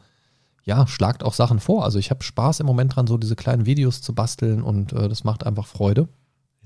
ja, 0.65 0.87
schlagt 0.87 1.23
auch 1.23 1.35
Sachen 1.35 1.61
vor. 1.61 1.85
Also 1.85 1.99
ich 1.99 2.11
habe 2.11 2.25
Spaß 2.25 2.61
im 2.61 2.67
Moment 2.67 2.97
dran, 2.97 3.07
so 3.07 3.19
diese 3.19 3.37
kleinen 3.37 3.67
Videos 3.67 4.01
zu 4.01 4.15
basteln 4.15 4.63
und 4.63 4.93
äh, 4.93 5.09
das 5.09 5.25
macht 5.25 5.45
einfach 5.45 5.67
Freude. 5.67 6.09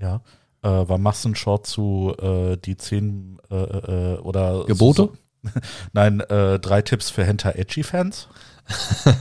Ja. 0.01 0.23
Äh, 0.63 0.85
wann 0.87 1.03
machst 1.03 1.25
du 1.25 1.29
einen 1.29 1.35
Short 1.35 1.67
zu 1.67 2.15
äh, 2.21 2.57
die 2.57 2.77
zehn 2.77 3.39
äh, 3.51 3.55
äh, 3.57 4.19
oder 4.19 4.65
Gebote? 4.65 5.11
So, 5.43 5.51
nein, 5.93 6.21
äh, 6.21 6.59
drei 6.59 6.83
Tipps 6.83 7.11
für 7.11 7.25
Hentai-Edgy-Fans? 7.25 8.29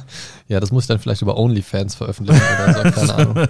Ja, 0.49 0.61
das 0.61 0.71
muss 0.71 0.85
ich 0.85 0.87
dann 0.87 0.99
vielleicht 0.99 1.21
über 1.21 1.37
OnlyFans 1.37 1.95
veröffentlichen 1.95 2.41
oder 2.41 2.73
so, 2.73 2.91
keine 2.91 3.15
Ahnung. 3.15 3.47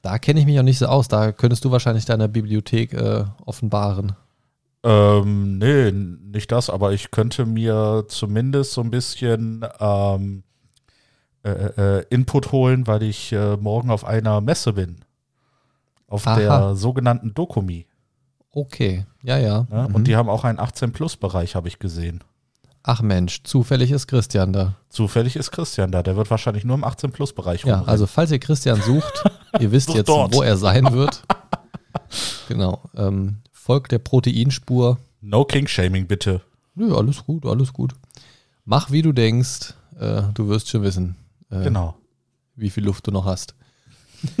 Da 0.00 0.18
kenne 0.18 0.40
ich 0.40 0.46
mich 0.46 0.58
auch 0.60 0.64
nicht 0.64 0.78
so 0.78 0.86
aus. 0.86 1.08
Da 1.08 1.32
könntest 1.32 1.64
du 1.64 1.72
wahrscheinlich 1.72 2.04
deine 2.04 2.28
Bibliothek 2.28 2.94
äh, 2.94 3.24
offenbaren. 3.44 4.14
Ähm, 4.82 5.58
nee, 5.58 5.90
nicht 5.92 6.50
das, 6.52 6.70
aber 6.70 6.92
ich 6.92 7.10
könnte 7.10 7.44
mir 7.46 8.04
zumindest 8.08 8.72
so 8.72 8.80
ein 8.80 8.90
bisschen 8.90 9.66
ähm, 9.78 10.42
äh, 11.42 11.50
äh, 11.98 12.04
Input 12.10 12.52
holen, 12.52 12.86
weil 12.86 13.02
ich 13.02 13.32
äh, 13.32 13.56
morgen 13.56 13.90
auf 13.90 14.04
einer 14.04 14.40
Messe 14.40 14.72
bin. 14.72 15.04
Auf 16.06 16.26
Aha. 16.26 16.36
der 16.38 16.76
sogenannten 16.76 17.34
Dokumi. 17.34 17.86
Okay, 18.52 19.04
ja, 19.22 19.38
ja. 19.38 19.66
Ne? 19.70 19.86
Mhm. 19.88 19.94
Und 19.94 20.04
die 20.08 20.16
haben 20.16 20.28
auch 20.28 20.44
einen 20.44 20.58
18-Plus-Bereich, 20.58 21.54
habe 21.54 21.68
ich 21.68 21.78
gesehen. 21.78 22.24
Ach 22.82 23.02
Mensch, 23.02 23.42
zufällig 23.44 23.90
ist 23.90 24.06
Christian 24.08 24.52
da. 24.54 24.74
Zufällig 24.88 25.36
ist 25.36 25.50
Christian 25.50 25.92
da. 25.92 26.02
Der 26.02 26.16
wird 26.16 26.30
wahrscheinlich 26.30 26.64
nur 26.64 26.76
im 26.76 26.84
18-Plus-Bereich 26.84 27.64
Ja, 27.64 27.74
rumrennen. 27.74 27.88
also 27.90 28.06
falls 28.06 28.30
ihr 28.32 28.38
Christian 28.40 28.80
sucht, 28.80 29.24
ihr 29.60 29.70
wisst 29.70 29.88
Sucht 29.88 29.98
jetzt, 29.98 30.08
dort. 30.08 30.34
wo 30.34 30.42
er 30.42 30.56
sein 30.56 30.90
wird. 30.92 31.22
Genau. 32.48 32.80
Ähm, 32.96 33.36
folgt 33.70 33.92
der 33.92 34.00
Proteinspur. 34.00 34.98
No 35.20 35.44
King-Shaming, 35.44 36.08
bitte. 36.08 36.40
Nö, 36.74 36.92
alles 36.96 37.24
gut, 37.24 37.46
alles 37.46 37.72
gut. 37.72 37.94
Mach, 38.64 38.90
wie 38.90 39.00
du 39.00 39.12
denkst. 39.12 39.74
Äh, 39.96 40.22
du 40.34 40.48
wirst 40.48 40.68
schon 40.68 40.82
wissen, 40.82 41.14
äh, 41.50 41.62
Genau. 41.62 41.96
wie 42.56 42.68
viel 42.70 42.84
Luft 42.84 43.06
du 43.06 43.12
noch 43.12 43.26
hast. 43.26 43.54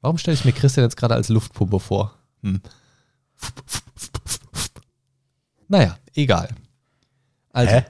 Warum 0.00 0.18
stelle 0.18 0.34
ich 0.34 0.44
mir 0.44 0.50
Christian 0.50 0.84
jetzt 0.84 0.96
gerade 0.96 1.14
als 1.14 1.28
Luftpumpe 1.28 1.78
vor? 1.78 2.16
Hm. 2.42 2.62
Naja, 5.68 5.98
egal. 6.16 6.48
Also, 7.52 7.74
Hä? 7.76 7.84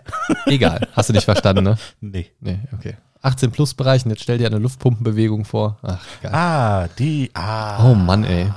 egal. 0.48 0.87
Hast 0.92 1.09
du 1.09 1.14
nicht 1.14 1.24
verstanden, 1.24 1.64
ne? 1.64 1.79
Nee. 2.03 2.31
Nee, 2.40 2.59
okay. 2.72 2.98
18 3.22 3.53
plus 3.53 3.72
Bereich 3.72 4.05
und 4.05 4.11
jetzt 4.11 4.22
stell 4.22 4.37
dir 4.37 4.48
eine 4.48 4.59
Luftpumpenbewegung 4.59 5.46
vor. 5.46 5.79
Ach, 5.81 6.05
geil. 6.20 6.35
Ah, 6.35 6.88
die. 6.98 7.31
Ah. 7.33 7.90
Oh 7.90 7.94
Mann, 7.94 8.24
ey. 8.24 8.53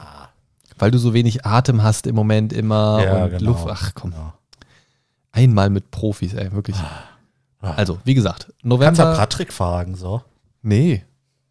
Weil 0.77 0.91
du 0.91 0.97
so 0.97 1.13
wenig 1.13 1.45
Atem 1.45 1.83
hast 1.83 2.07
im 2.07 2.15
Moment 2.15 2.53
immer 2.53 3.03
Ja, 3.03 3.23
und 3.25 3.29
genau. 3.31 3.51
Luft. 3.51 3.67
Ach 3.69 3.91
komm, 3.93 4.12
Genau. 4.12 4.33
einmal 5.31 5.69
mit 5.69 5.91
Profis, 5.91 6.33
ey, 6.33 6.51
wirklich. 6.51 6.75
Ah. 6.77 7.71
Also, 7.75 7.99
wie 8.03 8.13
gesagt, 8.13 8.45
Kannst 8.47 8.62
du 8.63 8.67
November. 8.67 9.15
Patrick 9.15 9.53
fragen, 9.53 9.95
so? 9.95 10.21
Nee, 10.62 11.03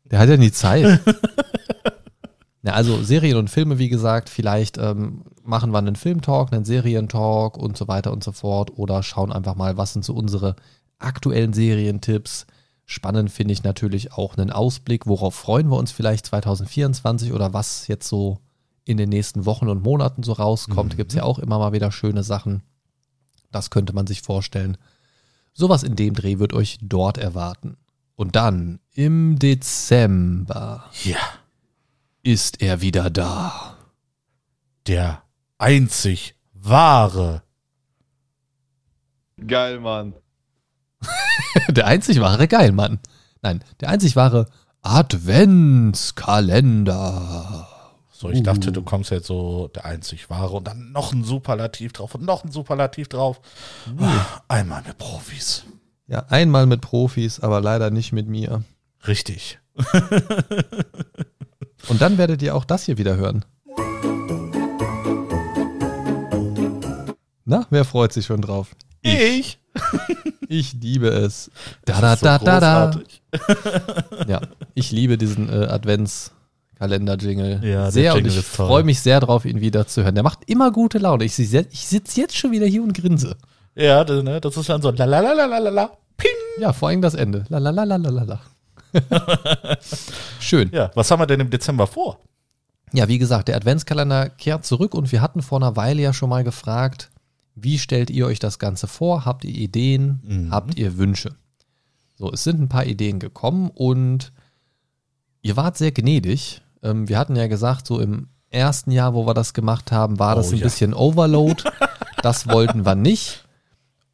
der 0.05 0.19
hat 0.19 0.29
ja 0.29 0.37
nie 0.37 0.53
Zeit. 0.53 1.01
ja, 2.63 2.73
also 2.73 3.03
Serien 3.03 3.37
und 3.39 3.49
Filme, 3.49 3.79
wie 3.79 3.89
gesagt, 3.89 4.29
vielleicht 4.29 4.77
ähm, 4.79 5.23
machen 5.43 5.73
wir 5.73 5.79
einen 5.79 5.97
Filmtalk, 5.97 6.53
einen 6.53 6.65
Serientalk 6.65 7.57
und 7.57 7.77
so 7.77 7.89
weiter 7.89 8.13
und 8.13 8.23
so 8.23 8.33
fort 8.33 8.77
oder 8.79 9.03
schauen 9.03 9.33
einfach 9.33 9.55
mal, 9.57 9.77
was 9.77 9.93
sind 9.95 10.05
so 10.05 10.15
unsere 10.15 10.55
aktuellen 10.99 11.53
Serientipps. 11.53 12.47
Spannend 12.85 13.31
finde 13.31 13.53
ich 13.55 13.63
natürlich 13.65 14.13
auch 14.13 14.37
einen 14.37 14.51
Ausblick, 14.53 15.07
worauf 15.07 15.35
freuen 15.35 15.69
wir 15.71 15.77
uns 15.79 15.93
vielleicht 15.93 16.27
2024 16.27 17.33
oder 17.33 17.53
was 17.55 17.87
jetzt 17.89 18.07
so 18.09 18.39
in 18.85 18.97
den 18.97 19.09
nächsten 19.09 19.45
Wochen 19.47 19.69
und 19.69 19.83
Monaten 19.83 20.23
so 20.23 20.33
rauskommt. 20.33 20.95
Mhm. 20.95 20.97
Gibt 20.97 21.13
es 21.13 21.17
ja 21.17 21.25
auch 21.25 21.39
immer 21.39 21.59
mal 21.59 21.73
wieder 21.73 21.93
schöne 21.93 22.23
Sachen. 22.23 22.63
Das 23.51 23.71
könnte 23.71 23.93
man 23.93 24.07
sich 24.07 24.23
vorstellen. 24.23 24.79
Sowas 25.53 25.83
in 25.83 25.97
dem 25.97 26.15
Dreh 26.15 26.39
wird 26.39 26.53
euch 26.53 26.79
dort 26.81 27.19
erwarten. 27.19 27.77
Und 28.17 28.37
dann 28.37 28.81
im 28.93 29.39
Dezember 29.39 30.85
Ja. 31.05 31.19
ist 32.23 32.63
er 32.63 32.81
wieder 32.81 33.11
da. 33.11 33.77
Der 34.87 35.23
einzig 35.59 36.35
wahre. 36.55 37.43
Geil, 39.47 39.81
Mann. 39.81 40.15
Der 41.69 41.87
einzig 41.87 42.21
wahre 42.21 42.49
Geilmann. 42.49 43.01
Nein, 43.43 43.65
der 43.81 43.89
einzig 43.89 44.15
wahre 44.15 44.47
Adventskalender. 44.83 47.69
So, 48.23 48.31
ich 48.31 48.45
dachte, 48.45 48.69
Uh. 48.69 48.71
du 48.73 48.83
kommst 48.83 49.11
jetzt 49.11 49.27
so 49.27 49.67
der 49.75 49.85
einzig 49.85 50.31
wahre 50.31 50.53
und 50.53 50.69
dann 50.69 50.93
noch 50.93 51.13
ein 51.13 51.25
Superlativ 51.25 51.93
drauf 51.93 52.15
und 52.15 52.25
noch 52.25 52.45
ein 52.45 52.53
Superlativ 52.53 53.09
drauf. 53.09 53.41
Ah, 53.99 54.41
Einmal 54.47 54.81
mit 54.87 54.97
Profis. 54.97 55.65
Ja, 56.07 56.25
einmal 56.29 56.67
mit 56.67 56.83
Profis, 56.83 57.41
aber 57.41 57.61
leider 57.61 57.91
nicht 57.91 58.13
mit 58.13 58.29
mir. 58.29 58.63
Richtig. 59.09 59.59
Und 61.89 62.01
dann 62.01 62.17
werdet 62.17 62.43
ihr 62.43 62.55
auch 62.55 62.65
das 62.65 62.85
hier 62.85 62.97
wieder 62.97 63.17
hören. 63.17 63.45
Na, 67.45 67.67
wer 67.71 67.85
freut 67.85 68.13
sich 68.13 68.27
schon 68.27 68.41
drauf? 68.41 68.77
Ich. 69.01 69.59
Ich 70.49 70.75
liebe 70.75 71.09
es. 71.09 71.51
Da, 71.87 72.01
da, 72.01 72.15
da, 72.15 72.39
da, 72.39 72.61
da. 72.61 73.01
Ja, 74.29 74.41
ich 74.75 74.93
liebe 74.93 75.19
diesen 75.19 75.49
äh, 75.49 75.65
Adventskalender-Jingle 76.83 77.61
Ja, 77.65 77.91
sehr 77.91 78.13
und 78.13 78.19
Jingle 78.19 78.33
ich 78.33 78.39
ist 78.39 78.55
toll. 78.57 78.67
freue 78.67 78.85
mich 78.85 79.01
sehr 79.01 79.21
drauf, 79.21 79.45
ihn 79.45 79.61
wieder 79.61 79.87
zu 79.87 80.03
hören. 80.03 80.15
Der 80.15 80.25
macht 80.25 80.41
immer 80.47 80.71
gute 80.73 80.99
Laune. 80.99 81.25
Ich, 81.25 81.39
ich 81.39 81.87
sitze 81.87 82.21
jetzt 82.21 82.37
schon 82.37 82.51
wieder 82.53 82.67
hier 82.67 82.83
und 82.83 82.95
grinse. 82.95 83.37
Ja, 83.75 84.05
das, 84.05 84.23
ne, 84.23 84.41
das 84.41 84.57
ist 84.57 84.69
dann 84.69 84.83
so 84.83 84.91
la 84.91 85.05
la 85.05 85.21
la 85.21 85.33
la 85.33 85.47
la 85.47 85.59
la 85.59 85.71
la. 85.71 85.91
Ping. 86.17 86.31
Ja, 86.61 86.73
vor 86.73 86.89
allem 86.89 87.01
das 87.03 87.15
Ende. 87.15 87.45
La 87.49 87.59
la 87.59 87.71
la 87.71 87.85
la 87.85 87.97
la 87.97 88.11
la 88.11 88.23
la. 88.25 88.41
Schön. 90.41 90.71
Ja, 90.73 90.91
was 90.95 91.11
haben 91.11 91.21
wir 91.21 91.27
denn 91.27 91.41
im 91.41 91.51
Dezember 91.51 91.87
vor? 91.87 92.19
Ja, 92.93 93.09
wie 93.09 93.19
gesagt, 93.19 93.49
der 93.49 93.57
Adventskalender 93.57 94.29
kehrt 94.29 94.67
zurück 94.67 94.95
und 94.95 95.13
wir 95.13 95.23
hatten 95.23 95.43
vor 95.43 95.59
einer 95.59 95.77
Weile 95.77 96.03
ja 96.03 96.13
schon 96.13 96.29
mal 96.29 96.45
gefragt, 96.45 97.11
wie 97.55 97.79
stellt 97.79 98.11
ihr 98.11 98.27
euch 98.27 98.39
das 98.39 98.59
Ganze 98.59 98.87
vor? 98.87 99.25
Habt 99.25 99.45
ihr 99.45 99.55
Ideen? 99.55 100.21
Mhm. 100.25 100.51
Habt 100.51 100.79
ihr 100.79 100.99
Wünsche? 100.99 101.35
So, 102.19 102.31
es 102.33 102.45
sind 102.45 102.61
ein 102.61 102.69
paar 102.69 102.87
Ideen 102.87 103.19
gekommen 103.19 103.71
und 103.75 104.33
ihr 105.43 105.57
wart 105.57 105.77
sehr 105.79 105.93
gnädig. 105.93 106.62
Ähm, 106.83 107.09
wir 107.09 107.19
hatten 107.19 107.37
ja 107.37 107.47
gesagt, 107.47 107.87
so 107.87 108.01
im 108.01 108.29
ersten 108.51 108.91
Jahr, 108.91 109.15
wo 109.15 109.27
wir 109.27 109.35
das 109.35 109.55
gemacht 109.55 109.93
haben, 109.93 110.19
war 110.19 110.35
das 110.35 110.49
Oh, 110.51 110.53
ein 110.53 110.59
ja. 110.59 110.65
bisschen 110.65 110.95
Overload. 110.95 111.63
das 112.23 112.49
wollten 112.49 112.85
wir 112.85 112.95
nicht. 112.95 113.45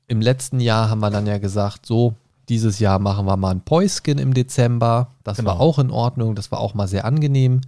Im 0.06 0.20
letzten 0.20 0.60
Jahr 0.60 0.88
haben 0.88 1.00
wir 1.00 1.10
dann 1.10 1.26
ja 1.26 1.38
gesagt, 1.38 1.84
so, 1.86 2.14
dieses 2.48 2.78
Jahr 2.78 2.98
machen 2.98 3.26
wir 3.26 3.36
mal 3.36 3.50
ein 3.50 3.60
Poiskin 3.60 4.18
im 4.18 4.32
Dezember. 4.32 5.08
Das 5.24 5.38
war 5.44 5.54
Genau. 5.54 5.64
auch 5.64 5.78
in 5.78 5.90
Ordnung, 5.90 6.34
das 6.34 6.50
war 6.50 6.60
auch 6.60 6.72
mal 6.74 6.88
sehr 6.88 7.04
angenehm. 7.04 7.60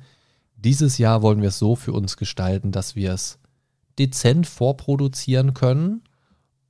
Dieses 0.56 0.96
Jahr 0.98 1.22
wollen 1.22 1.42
wir 1.42 1.48
es 1.48 1.58
so 1.58 1.74
für 1.76 1.92
uns 1.92 2.16
gestalten, 2.16 2.70
dass 2.72 2.94
wir 2.96 3.12
es 3.12 3.38
dezent 3.98 4.46
vorproduzieren 4.46 5.52
können, 5.54 6.02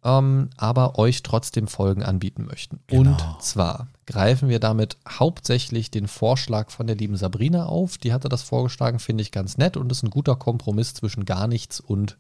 ähm, 0.02 0.50
aber 0.56 0.98
euch 0.98 1.22
trotzdem 1.22 1.68
Folgen 1.68 2.02
anbieten 2.02 2.46
möchten. 2.46 2.80
Genau. 2.88 3.10
Und 3.10 3.42
zwar 3.42 3.86
greifen 4.10 4.48
wir 4.48 4.58
damit 4.58 4.96
hauptsächlich 5.08 5.92
den 5.92 6.08
Vorschlag 6.08 6.70
von 6.70 6.88
der 6.88 6.96
lieben 6.96 7.16
Sabrina 7.16 7.66
auf. 7.66 7.96
Die 7.96 8.12
hatte 8.12 8.28
das 8.28 8.42
vorgeschlagen, 8.42 8.98
finde 8.98 9.22
ich 9.22 9.30
ganz 9.30 9.56
nett 9.56 9.76
und 9.76 9.90
ist 9.92 10.02
ein 10.02 10.10
guter 10.10 10.34
Kompromiss 10.34 10.94
zwischen 10.94 11.24
gar 11.24 11.46
nichts 11.46 11.78
und 11.78 12.18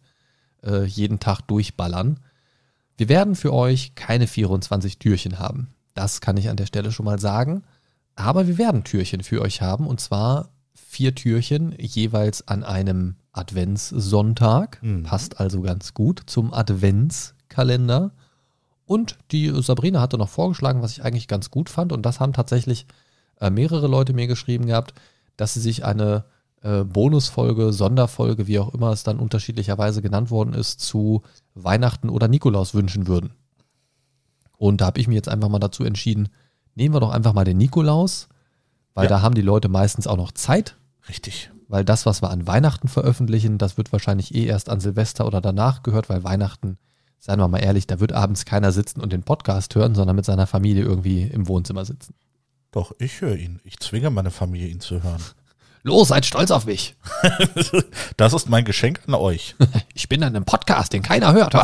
äh, 0.64 0.84
jeden 0.84 1.18
Tag 1.18 1.40
durchballern. 1.42 2.20
Wir 2.96 3.08
werden 3.08 3.34
für 3.34 3.52
euch 3.52 3.96
keine 3.96 4.28
24 4.28 4.98
Türchen 5.00 5.40
haben. 5.40 5.74
Das 5.94 6.20
kann 6.20 6.36
ich 6.36 6.48
an 6.48 6.56
der 6.56 6.66
Stelle 6.66 6.92
schon 6.92 7.06
mal 7.06 7.18
sagen. 7.18 7.64
Aber 8.14 8.46
wir 8.46 8.56
werden 8.56 8.84
Türchen 8.84 9.24
für 9.24 9.42
euch 9.42 9.60
haben 9.60 9.88
und 9.88 10.00
zwar 10.00 10.50
vier 10.74 11.14
Türchen 11.14 11.74
jeweils 11.76 12.46
an 12.46 12.62
einem 12.62 13.16
Adventssonntag. 13.32 14.80
Mhm. 14.82 15.02
Passt 15.02 15.40
also 15.40 15.60
ganz 15.62 15.92
gut 15.92 16.22
zum 16.26 16.54
Adventskalender. 16.54 18.12
Und 18.90 19.18
die 19.30 19.52
Sabrina 19.62 20.00
hatte 20.00 20.18
noch 20.18 20.28
vorgeschlagen, 20.28 20.82
was 20.82 20.90
ich 20.90 21.04
eigentlich 21.04 21.28
ganz 21.28 21.52
gut 21.52 21.68
fand. 21.68 21.92
Und 21.92 22.02
das 22.02 22.18
haben 22.18 22.32
tatsächlich 22.32 22.86
äh, 23.40 23.48
mehrere 23.48 23.86
Leute 23.86 24.12
mir 24.12 24.26
geschrieben 24.26 24.66
gehabt, 24.66 24.94
dass 25.36 25.54
sie 25.54 25.60
sich 25.60 25.84
eine 25.84 26.24
äh, 26.62 26.82
Bonusfolge, 26.82 27.72
Sonderfolge, 27.72 28.48
wie 28.48 28.58
auch 28.58 28.74
immer 28.74 28.90
es 28.90 29.04
dann 29.04 29.20
unterschiedlicherweise 29.20 30.02
genannt 30.02 30.32
worden 30.32 30.54
ist, 30.54 30.80
zu 30.80 31.22
Weihnachten 31.54 32.08
oder 32.08 32.26
Nikolaus 32.26 32.74
wünschen 32.74 33.06
würden. 33.06 33.30
Und 34.58 34.80
da 34.80 34.86
habe 34.86 34.98
ich 34.98 35.06
mich 35.06 35.14
jetzt 35.14 35.28
einfach 35.28 35.48
mal 35.48 35.60
dazu 35.60 35.84
entschieden, 35.84 36.28
nehmen 36.74 36.92
wir 36.92 36.98
doch 37.00 37.12
einfach 37.12 37.32
mal 37.32 37.44
den 37.44 37.58
Nikolaus, 37.58 38.26
weil 38.94 39.04
Ja. 39.04 39.10
da 39.10 39.22
haben 39.22 39.36
die 39.36 39.40
Leute 39.40 39.68
meistens 39.68 40.08
auch 40.08 40.16
noch 40.16 40.32
Zeit, 40.32 40.76
Richtig. 41.08 41.52
weil 41.68 41.84
das, 41.84 42.06
was 42.06 42.22
wir 42.22 42.30
an 42.30 42.48
Weihnachten 42.48 42.88
veröffentlichen, 42.88 43.56
das 43.56 43.76
wird 43.76 43.92
wahrscheinlich 43.92 44.34
eh 44.34 44.46
erst 44.46 44.68
an 44.68 44.80
Silvester 44.80 45.28
oder 45.28 45.40
danach 45.40 45.84
gehört, 45.84 46.08
weil 46.08 46.24
Weihnachten, 46.24 46.76
seien 47.20 47.38
wir 47.38 47.46
mal 47.48 47.58
ehrlich, 47.58 47.86
da 47.86 48.00
wird 48.00 48.12
abends 48.12 48.44
keiner 48.44 48.72
sitzen 48.72 49.00
und 49.00 49.12
den 49.12 49.22
Podcast 49.22 49.74
hören, 49.76 49.94
sondern 49.94 50.16
mit 50.16 50.24
seiner 50.24 50.46
Familie 50.48 50.82
irgendwie 50.84 51.22
im 51.22 51.46
Wohnzimmer 51.46 51.84
sitzen. 51.84 52.14
Doch, 52.72 52.92
ich 52.98 53.20
höre 53.20 53.36
ihn. 53.36 53.60
Ich 53.64 53.78
zwinge 53.78 54.10
meine 54.10 54.30
Familie, 54.30 54.68
ihn 54.68 54.80
zu 54.80 55.02
hören. 55.02 55.22
Los, 55.82 56.08
seid 56.08 56.26
stolz 56.26 56.50
auf 56.50 56.66
mich. 56.66 56.96
Das 58.16 58.34
ist 58.34 58.48
mein 58.50 58.64
Geschenk 58.66 59.00
an 59.06 59.14
euch. 59.14 59.54
Ich 59.94 60.08
bin 60.08 60.22
an 60.22 60.34
einem 60.34 60.44
Podcast, 60.44 60.92
den 60.92 61.02
keiner 61.02 61.32
hört. 61.32 61.54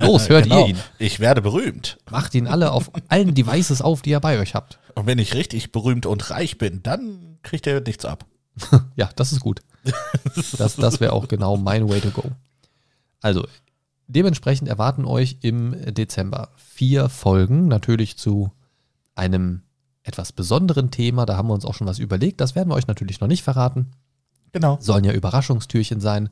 Los, 0.00 0.28
hört 0.28 0.44
Genau. 0.44 0.62
ihr 0.64 0.70
ihn. 0.70 0.78
Ich 0.98 1.18
werde 1.20 1.42
berühmt. 1.42 1.98
Macht 2.10 2.34
ihn 2.34 2.46
alle 2.46 2.72
auf 2.72 2.90
allen 3.08 3.34
Devices 3.34 3.82
auf, 3.82 4.02
die 4.02 4.10
ihr 4.10 4.20
bei 4.20 4.38
euch 4.38 4.54
habt. 4.54 4.78
Und 4.94 5.06
wenn 5.06 5.18
ich 5.18 5.34
richtig 5.34 5.72
berühmt 5.72 6.06
und 6.06 6.30
reich 6.30 6.58
bin, 6.58 6.82
dann 6.82 7.38
kriegt 7.42 7.66
er 7.66 7.80
nichts 7.80 8.04
ab. 8.04 8.24
Ja, 8.96 9.08
das 9.16 9.32
ist 9.32 9.40
gut. 9.40 9.60
Das, 10.58 10.76
das 10.76 11.00
wäre 11.00 11.12
auch 11.14 11.28
genau 11.28 11.56
mein 11.56 11.88
Way 11.88 12.00
to 12.02 12.10
go. 12.10 12.24
Also, 13.20 13.46
dementsprechend 14.12 14.68
erwarten 14.68 15.04
euch 15.04 15.38
im 15.40 15.74
Dezember 15.94 16.50
vier 16.56 17.08
Folgen, 17.08 17.68
natürlich 17.68 18.16
zu 18.16 18.52
einem 19.14 19.62
etwas 20.02 20.32
besonderen 20.32 20.90
Thema. 20.90 21.26
Da 21.26 21.36
haben 21.36 21.48
wir 21.48 21.54
uns 21.54 21.64
auch 21.64 21.74
schon 21.74 21.86
was 21.86 21.98
überlegt. 21.98 22.40
Das 22.40 22.54
werden 22.54 22.68
wir 22.68 22.74
euch 22.74 22.86
natürlich 22.86 23.20
noch 23.20 23.28
nicht 23.28 23.42
verraten. 23.42 23.92
Genau. 24.52 24.78
Sollen 24.80 25.04
ja 25.04 25.12
Überraschungstürchen 25.12 26.00
sein. 26.00 26.28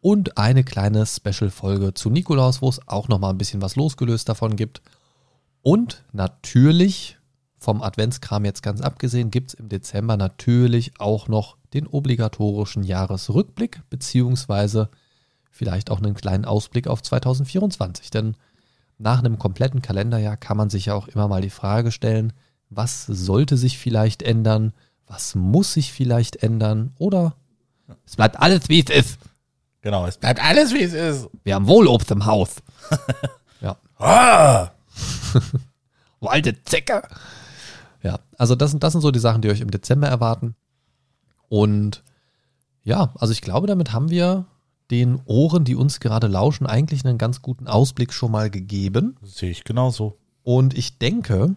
Und 0.00 0.38
eine 0.38 0.64
kleine 0.64 1.04
Special-Folge 1.04 1.92
zu 1.92 2.08
Nikolaus, 2.08 2.62
wo 2.62 2.68
es 2.68 2.86
auch 2.88 3.08
noch 3.08 3.18
mal 3.18 3.30
ein 3.30 3.38
bisschen 3.38 3.60
was 3.60 3.76
losgelöst 3.76 4.28
davon 4.28 4.56
gibt. 4.56 4.80
Und 5.60 6.04
natürlich, 6.12 7.18
vom 7.58 7.82
Adventskram 7.82 8.46
jetzt 8.46 8.62
ganz 8.62 8.80
abgesehen, 8.80 9.30
gibt 9.30 9.50
es 9.50 9.54
im 9.54 9.68
Dezember 9.68 10.16
natürlich 10.16 10.98
auch 10.98 11.28
noch 11.28 11.58
den 11.74 11.86
obligatorischen 11.86 12.82
Jahresrückblick, 12.82 13.82
beziehungsweise 13.90 14.88
vielleicht 15.50 15.90
auch 15.90 15.98
einen 15.98 16.14
kleinen 16.14 16.44
Ausblick 16.44 16.86
auf 16.86 17.02
2024. 17.02 18.10
Denn 18.10 18.36
nach 18.98 19.18
einem 19.18 19.38
kompletten 19.38 19.82
Kalenderjahr 19.82 20.36
kann 20.36 20.56
man 20.56 20.70
sich 20.70 20.86
ja 20.86 20.94
auch 20.94 21.08
immer 21.08 21.28
mal 21.28 21.42
die 21.42 21.50
Frage 21.50 21.92
stellen, 21.92 22.32
was 22.70 23.06
sollte 23.06 23.56
sich 23.56 23.78
vielleicht 23.78 24.22
ändern, 24.22 24.72
was 25.06 25.34
muss 25.34 25.72
sich 25.72 25.92
vielleicht 25.92 26.36
ändern 26.42 26.92
oder 26.98 27.34
es 28.06 28.16
bleibt 28.16 28.38
alles, 28.38 28.68
wie 28.68 28.80
es 28.80 28.90
ist. 28.90 29.18
Genau. 29.82 30.06
Es 30.06 30.18
bleibt 30.18 30.42
alles, 30.42 30.72
wie 30.74 30.82
es 30.82 30.92
ist. 30.92 31.28
Wir 31.42 31.54
haben 31.54 31.66
Wohlobst 31.66 32.10
im 32.10 32.26
Haus. 32.26 32.56
ja. 33.60 33.76
Ah! 33.98 34.70
Alte 36.20 36.62
Zecke. 36.64 37.02
Ja, 38.02 38.20
also 38.36 38.54
das 38.54 38.70
sind, 38.70 38.82
das 38.82 38.92
sind 38.92 39.00
so 39.00 39.10
die 39.10 39.18
Sachen, 39.18 39.42
die 39.42 39.48
euch 39.48 39.60
im 39.60 39.70
Dezember 39.70 40.08
erwarten. 40.08 40.54
Und 41.48 42.02
ja, 42.82 43.12
also 43.18 43.32
ich 43.32 43.40
glaube, 43.40 43.66
damit 43.66 43.92
haben 43.92 44.10
wir 44.10 44.46
den 44.90 45.20
Ohren, 45.24 45.64
die 45.64 45.76
uns 45.76 46.00
gerade 46.00 46.26
lauschen, 46.26 46.66
eigentlich 46.66 47.04
einen 47.04 47.18
ganz 47.18 47.42
guten 47.42 47.66
Ausblick 47.68 48.12
schon 48.12 48.32
mal 48.32 48.50
gegeben. 48.50 49.16
Sehe 49.22 49.50
ich 49.50 49.64
genauso. 49.64 50.16
Und 50.42 50.76
ich 50.76 50.98
denke, 50.98 51.54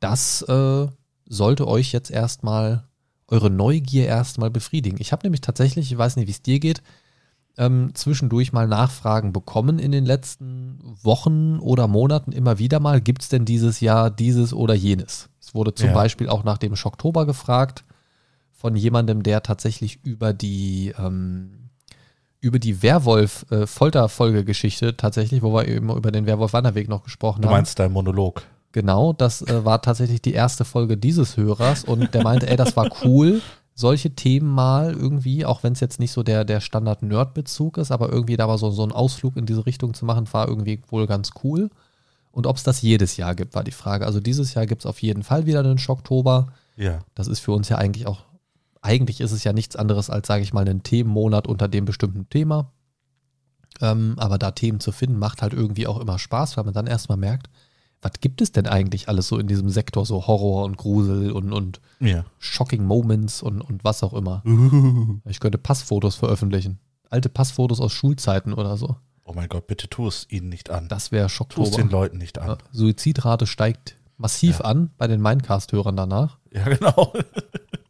das 0.00 0.42
äh, 0.42 0.86
sollte 1.28 1.68
euch 1.68 1.92
jetzt 1.92 2.10
erstmal 2.10 2.84
eure 3.28 3.50
Neugier 3.50 4.06
erstmal 4.06 4.50
befriedigen. 4.50 4.98
Ich 5.00 5.12
habe 5.12 5.24
nämlich 5.24 5.40
tatsächlich, 5.40 5.90
ich 5.90 5.96
weiß 5.96 6.16
nicht, 6.16 6.26
wie 6.26 6.32
es 6.32 6.42
dir 6.42 6.60
geht, 6.60 6.82
ähm, 7.56 7.90
zwischendurch 7.94 8.52
mal 8.52 8.66
Nachfragen 8.66 9.32
bekommen 9.32 9.78
in 9.78 9.92
den 9.92 10.04
letzten 10.04 10.78
Wochen 11.02 11.58
oder 11.58 11.86
Monaten 11.86 12.32
immer 12.32 12.58
wieder 12.58 12.80
mal, 12.80 13.00
gibt 13.00 13.22
es 13.22 13.28
denn 13.28 13.44
dieses 13.44 13.80
Jahr 13.80 14.10
dieses 14.10 14.52
oder 14.52 14.74
jenes? 14.74 15.28
Es 15.40 15.54
wurde 15.54 15.74
zum 15.74 15.88
Ja. 15.88 15.94
Beispiel 15.94 16.28
auch 16.28 16.44
nach 16.44 16.58
dem 16.58 16.76
Schocktober 16.76 17.26
gefragt 17.26 17.84
von 18.52 18.74
jemandem, 18.76 19.22
der 19.22 19.42
tatsächlich 19.42 20.00
über 20.04 20.32
die 20.32 20.94
ähm, 20.98 21.61
über 22.42 22.58
die 22.58 22.82
Werwolf-Folterfolge-Geschichte 22.82 24.96
tatsächlich, 24.96 25.42
wo 25.42 25.54
wir 25.54 25.68
eben 25.68 25.90
über 25.90 26.10
den 26.10 26.26
Werwolf-Wanderweg 26.26 26.88
noch 26.88 27.04
gesprochen 27.04 27.42
Du 27.42 27.48
haben. 27.48 27.54
meinst 27.54 27.78
dein 27.78 27.92
Monolog. 27.92 28.42
Genau, 28.72 29.12
das 29.12 29.42
äh, 29.42 29.64
war 29.64 29.80
tatsächlich 29.80 30.20
die 30.20 30.32
erste 30.32 30.64
Folge 30.64 30.96
dieses 30.96 31.36
Hörers 31.36 31.84
und 31.84 32.12
der 32.14 32.22
meinte, 32.24 32.48
ey, 32.48 32.56
das 32.56 32.76
war 32.76 32.90
cool, 33.04 33.40
solche 33.74 34.10
Themen 34.10 34.48
mal 34.48 34.92
irgendwie, 34.92 35.46
auch 35.46 35.62
wenn 35.62 35.74
es 35.74 35.80
jetzt 35.80 36.00
nicht 36.00 36.12
so 36.12 36.22
der, 36.22 36.44
der 36.44 36.60
Standard-Nerd-Bezug 36.60 37.78
ist, 37.78 37.92
aber 37.92 38.10
irgendwie 38.10 38.36
da 38.36 38.46
mal 38.46 38.58
so, 38.58 38.70
so 38.70 38.82
einen 38.82 38.92
Ausflug 38.92 39.36
in 39.36 39.46
diese 39.46 39.64
Richtung 39.64 39.94
zu 39.94 40.04
machen, 40.04 40.26
war 40.32 40.48
irgendwie 40.48 40.82
wohl 40.88 41.06
ganz 41.06 41.30
cool. 41.44 41.70
Und 42.32 42.46
ob 42.46 42.56
es 42.56 42.64
das 42.64 42.82
jedes 42.82 43.18
Jahr 43.18 43.34
gibt, 43.34 43.54
war 43.54 43.62
die 43.62 43.70
Frage. 43.72 44.06
Also 44.06 44.18
dieses 44.18 44.54
Jahr 44.54 44.66
gibt 44.66 44.82
es 44.82 44.86
auf 44.86 45.00
jeden 45.02 45.22
Fall 45.22 45.46
wieder 45.46 45.60
einen 45.60 45.78
Schocktober. 45.78 46.48
Ja. 46.76 47.00
Das 47.14 47.28
ist 47.28 47.40
für 47.40 47.52
uns 47.52 47.68
ja 47.68 47.76
eigentlich 47.76 48.06
auch, 48.06 48.20
eigentlich 48.82 49.20
ist 49.20 49.32
es 49.32 49.44
ja 49.44 49.52
nichts 49.52 49.76
anderes 49.76 50.10
als, 50.10 50.26
sage 50.26 50.42
ich 50.42 50.52
mal, 50.52 50.60
einen 50.68 50.82
Themenmonat 50.82 51.46
unter 51.46 51.68
dem 51.68 51.84
bestimmten 51.84 52.28
Thema. 52.28 52.72
Ähm, 53.80 54.14
aber 54.18 54.38
da 54.38 54.50
Themen 54.50 54.80
zu 54.80 54.92
finden, 54.92 55.18
macht 55.18 55.40
halt 55.42 55.52
irgendwie 55.54 55.86
auch 55.86 55.98
immer 55.98 56.18
Spaß, 56.18 56.56
weil 56.56 56.64
man 56.64 56.74
dann 56.74 56.86
erstmal 56.86 57.16
merkt, 57.18 57.48
was 58.02 58.12
gibt 58.20 58.40
es 58.42 58.50
denn 58.52 58.66
eigentlich 58.66 59.08
alles 59.08 59.28
so 59.28 59.38
in 59.38 59.46
diesem 59.46 59.68
Sektor, 59.70 60.04
so 60.04 60.26
Horror 60.26 60.64
und 60.64 60.76
Grusel 60.76 61.30
und, 61.32 61.52
und 61.52 61.80
Ja. 62.00 62.24
Shocking 62.38 62.84
Moments 62.84 63.42
und, 63.42 63.60
und 63.62 63.84
was 63.84 64.02
auch 64.02 64.12
immer. 64.14 64.42
Ich 65.24 65.38
könnte 65.40 65.58
Passfotos 65.58 66.16
veröffentlichen. 66.16 66.78
Alte 67.10 67.28
Passfotos 67.28 67.80
aus 67.80 67.92
Schulzeiten 67.92 68.52
oder 68.52 68.76
so. 68.76 68.96
Oh 69.24 69.32
mein 69.34 69.48
Gott, 69.48 69.68
bitte 69.68 69.88
tu 69.88 70.08
es 70.08 70.26
ihnen 70.30 70.48
nicht 70.48 70.70
an. 70.70 70.88
Das 70.88 71.12
wäre 71.12 71.24
Tu 71.24 71.26
es 71.26 71.32
Schocktober. 71.32 71.70
den 71.76 71.88
Leuten 71.90 72.18
nicht 72.18 72.36
Ja, 72.38 72.42
an. 72.54 72.58
Suizidrate 72.72 73.46
steigt 73.46 73.96
massiv 74.16 74.58
Ja. 74.58 74.64
an 74.64 74.90
bei 74.98 75.06
den 75.06 75.22
Mindcast-Hörern 75.22 75.96
danach. 75.96 76.38
Ja, 76.52 76.64
genau. 76.64 77.12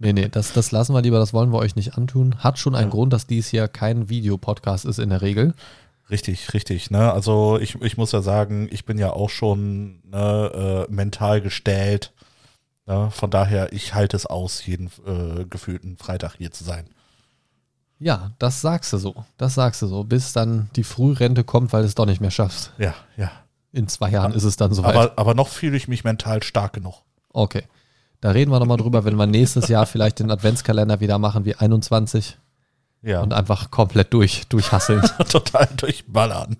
Nee, 0.02 0.12
nee, 0.12 0.28
das, 0.28 0.52
das 0.52 0.72
lassen 0.72 0.94
wir 0.94 1.00
lieber, 1.00 1.20
das 1.20 1.32
wollen 1.32 1.52
wir 1.52 1.58
euch 1.58 1.76
nicht 1.76 1.96
antun. 1.96 2.34
Hat 2.38 2.58
schon 2.58 2.74
einen 2.74 2.88
Ja. 2.88 2.90
Grund, 2.90 3.12
dass 3.12 3.28
dies 3.28 3.46
hier 3.48 3.68
kein 3.68 4.08
Videopodcast 4.08 4.84
ist 4.84 4.98
in 4.98 5.10
der 5.10 5.22
Regel. 5.22 5.54
Richtig, 6.10 6.52
richtig. 6.54 6.90
Ne? 6.90 7.12
Also 7.12 7.58
ich, 7.60 7.80
ich 7.80 7.96
muss 7.96 8.10
ja 8.10 8.20
sagen, 8.20 8.68
ich 8.72 8.84
bin 8.84 8.98
ja 8.98 9.12
auch 9.12 9.30
schon 9.30 10.00
ne, 10.10 10.86
äh, 10.88 10.92
mental 10.92 11.40
gestellt. 11.40 12.12
Ne? 12.86 13.12
Von 13.12 13.30
daher, 13.30 13.72
ich 13.72 13.94
halte 13.94 14.16
es 14.16 14.26
aus, 14.26 14.66
jeden 14.66 14.90
äh, 15.06 15.44
gefühlten 15.44 15.96
Freitag 15.96 16.34
hier 16.36 16.50
zu 16.50 16.64
sein. 16.64 16.86
Ja, 18.00 18.32
das 18.40 18.60
sagst 18.60 18.92
du 18.92 18.98
so. 18.98 19.24
Das 19.36 19.54
sagst 19.54 19.82
du 19.82 19.86
so, 19.86 20.02
bis 20.02 20.32
dann 20.32 20.68
die 20.74 20.82
Frührente 20.82 21.44
kommt, 21.44 21.72
weil 21.72 21.82
du 21.82 21.86
es 21.86 21.94
doch 21.94 22.06
nicht 22.06 22.20
mehr 22.20 22.32
schaffst. 22.32 22.72
Ja, 22.76 22.94
ja. 23.16 23.30
In 23.72 23.86
zwei 23.86 24.10
Jahren 24.10 24.32
ist 24.32 24.42
es 24.42 24.56
dann 24.56 24.74
soweit. 24.74 24.96
Aber, 24.96 25.12
aber 25.16 25.34
noch 25.34 25.46
fühle 25.46 25.76
ich 25.76 25.86
mich 25.86 26.02
mental 26.02 26.42
stark 26.42 26.72
genug. 26.72 27.02
Okay. 27.32 27.62
Da 28.22 28.30
reden 28.30 28.52
wir 28.52 28.60
nochmal 28.60 28.76
drüber, 28.76 29.04
wenn 29.04 29.16
wir 29.16 29.26
nächstes 29.26 29.66
Jahr 29.66 29.84
vielleicht 29.84 30.20
den 30.20 30.30
Adventskalender 30.30 31.00
wieder 31.00 31.18
machen 31.18 31.44
wie 31.44 31.56
21 31.56 32.38
Ja, 33.02 33.20
und 33.20 33.34
einfach 33.34 33.72
komplett 33.72 34.14
durch, 34.14 34.46
durchhasseln. 34.46 35.02
total 35.28 35.68
durchballern. 35.76 36.56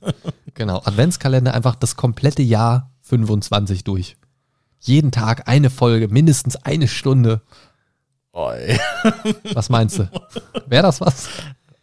genau. 0.54 0.78
Adventskalender 0.84 1.54
einfach 1.54 1.76
das 1.76 1.94
komplette 1.94 2.42
Jahr 2.42 2.90
25 3.02 3.84
durch. 3.84 4.16
Jeden 4.80 5.12
Tag 5.12 5.46
eine 5.48 5.70
Folge, 5.70 6.08
mindestens 6.08 6.56
eine 6.56 6.88
Stunde. 6.88 7.42
Oi. 8.32 8.76
Was 9.54 9.68
meinst 9.68 10.00
du? 10.00 10.10
Wäre 10.66 10.82
das 10.82 11.00
was? 11.00 11.28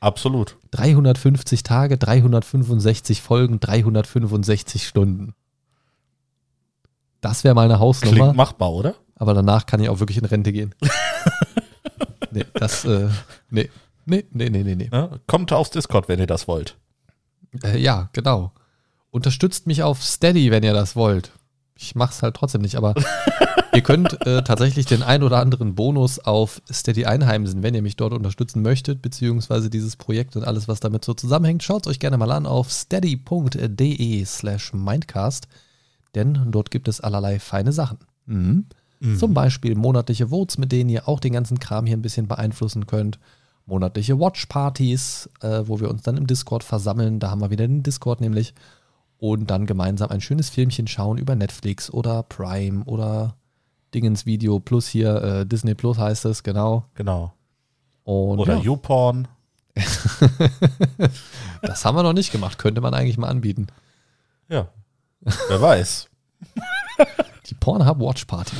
Absolut. 0.01 0.57
350 0.71 1.63
Tage, 1.63 1.97
365 1.97 3.21
Folgen, 3.21 3.61
365 3.61 4.85
Stunden. 4.85 5.35
Das 7.21 7.45
wäre 7.45 7.55
mal 7.55 7.63
eine 7.63 7.79
Hausnummer. 7.79 8.15
Klingt 8.15 8.35
machbar, 8.35 8.73
oder? 8.73 8.95
Aber 9.19 9.34
danach 9.34 9.65
kann 9.65 9.82
ich 9.82 9.89
auch 9.89 9.99
wirklich 9.99 10.17
in 10.17 10.25
Rente 10.25 10.51
gehen. 10.51 10.73
nee, 12.32 12.45
das, 12.55 12.86
äh, 12.86 13.10
nee. 13.51 13.69
Nee, 14.05 14.25
nee, 14.32 14.49
nee, 14.49 14.63
nee, 14.63 14.75
nee. 14.75 14.89
Ne? 14.91 15.19
Kommt 15.27 15.53
aufs 15.53 15.69
Discord, 15.69 16.08
wenn 16.08 16.19
ihr 16.19 16.25
das 16.25 16.47
wollt. 16.47 16.77
Äh, 17.63 17.77
ja, 17.77 18.10
genau. 18.13 18.53
Unterstützt 19.12 19.67
mich 19.67 19.84
auf 19.84 20.03
Steady, 20.03 20.49
wenn 20.49 20.63
ihr 20.63 20.73
das 20.73 20.95
wollt. 20.95 21.32
Ich 21.75 21.95
mach's 21.95 22.23
halt 22.23 22.36
trotzdem 22.36 22.62
nicht, 22.62 22.75
aber 22.75 22.95
ihr 23.73 23.82
könnt 23.82 24.25
äh, 24.25 24.41
tatsächlich 24.41 24.86
den 24.86 25.03
ein 25.03 25.21
oder 25.21 25.39
anderen 25.39 25.75
Bonus 25.75 26.19
auf 26.19 26.62
Steady 26.71 27.05
einheimsen, 27.05 27.62
wenn 27.62 27.75
ihr 27.75 27.82
mich 27.82 27.97
dort 27.97 28.13
unterstützen 28.13 28.62
möchtet, 28.62 29.01
beziehungsweise 29.01 29.69
dieses 29.69 29.95
Projekt 29.95 30.36
und 30.36 30.43
alles, 30.43 30.67
was 30.67 30.79
damit 30.79 31.03
so 31.05 31.13
zusammenhängt. 31.13 31.63
Schaut 31.63 31.88
euch 31.88 31.99
gerne 31.99 32.17
mal 32.17 32.32
an 32.32 32.45
auf 32.45 32.71
steady.de 32.71 34.25
slash 34.25 34.73
mindcast, 34.73 35.47
denn 36.15 36.47
dort 36.51 36.71
gibt 36.71 36.88
es 36.88 37.01
allerlei 37.01 37.39
feine 37.39 37.73
Sachen. 37.73 37.99
Mhm. 38.25 38.65
Zum 39.17 39.33
Beispiel 39.33 39.75
monatliche 39.75 40.27
Votes, 40.27 40.57
mit 40.57 40.71
denen 40.71 40.89
ihr 40.89 41.07
auch 41.07 41.19
den 41.19 41.33
ganzen 41.33 41.59
Kram 41.59 41.85
hier 41.85 41.95
ein 41.95 42.01
bisschen 42.01 42.27
beeinflussen 42.27 42.85
könnt. 42.85 43.17
Monatliche 43.65 44.19
Watchpartys, 44.19 45.29
äh, 45.41 45.62
wo 45.65 45.79
wir 45.79 45.89
uns 45.89 46.01
dann 46.01 46.17
im 46.17 46.27
Discord 46.27 46.63
versammeln. 46.63 47.19
Da 47.19 47.31
haben 47.31 47.39
wir 47.39 47.49
wieder 47.49 47.67
den 47.67 47.83
Discord 47.83 48.19
nämlich. 48.19 48.53
Und 49.17 49.49
dann 49.51 49.65
gemeinsam 49.65 50.09
ein 50.09 50.21
schönes 50.21 50.49
Filmchen 50.49 50.88
schauen 50.88 51.17
über 51.17 51.35
Netflix 51.35 51.91
oder 51.91 52.23
Prime 52.23 52.83
oder 52.85 53.35
Dingens 53.93 54.25
Video 54.25 54.59
Plus 54.59 54.88
hier, 54.88 55.21
äh, 55.21 55.45
Disney 55.45 55.75
Plus 55.75 55.97
heißt 55.97 56.25
es, 56.25 56.43
genau. 56.43 56.85
Genau. 56.95 57.33
Und 58.03 58.39
Oder 58.39 58.55
ja, 58.55 58.62
YouPorn. 58.62 59.27
das 61.62 61.85
haben 61.85 61.95
wir 61.95 62.03
noch 62.03 62.13
nicht 62.13 62.31
gemacht, 62.31 62.57
könnte 62.57 62.81
man 62.81 62.93
eigentlich 62.93 63.17
mal 63.17 63.29
anbieten. 63.29 63.67
Ja. 64.47 64.67
Wer 65.21 65.62
weiß. 65.62 66.09
Die 67.47 67.55
Pornhub 67.55 67.99
Watch 67.99 68.25
Party. 68.25 68.55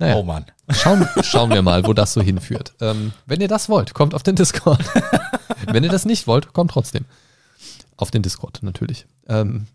Naja. 0.00 0.16
Oh 0.16 0.22
Mann. 0.24 0.46
Schauen, 0.70 1.06
schauen 1.22 1.50
wir 1.50 1.62
mal, 1.62 1.86
wo 1.86 1.92
das 1.92 2.12
so 2.14 2.22
hinführt. 2.22 2.72
Ähm, 2.80 3.12
wenn 3.26 3.40
ihr 3.40 3.48
das 3.48 3.68
wollt, 3.68 3.92
kommt 3.94 4.14
auf 4.14 4.22
den 4.22 4.34
Discord. 4.34 4.82
wenn 5.66 5.84
ihr 5.84 5.90
das 5.90 6.04
nicht 6.06 6.26
wollt, 6.26 6.52
kommt 6.52 6.70
trotzdem. 6.72 7.04
Auf 7.96 8.10
den 8.10 8.22
Discord 8.22 8.60
natürlich. 8.62 9.06
Ähm, 9.28 9.66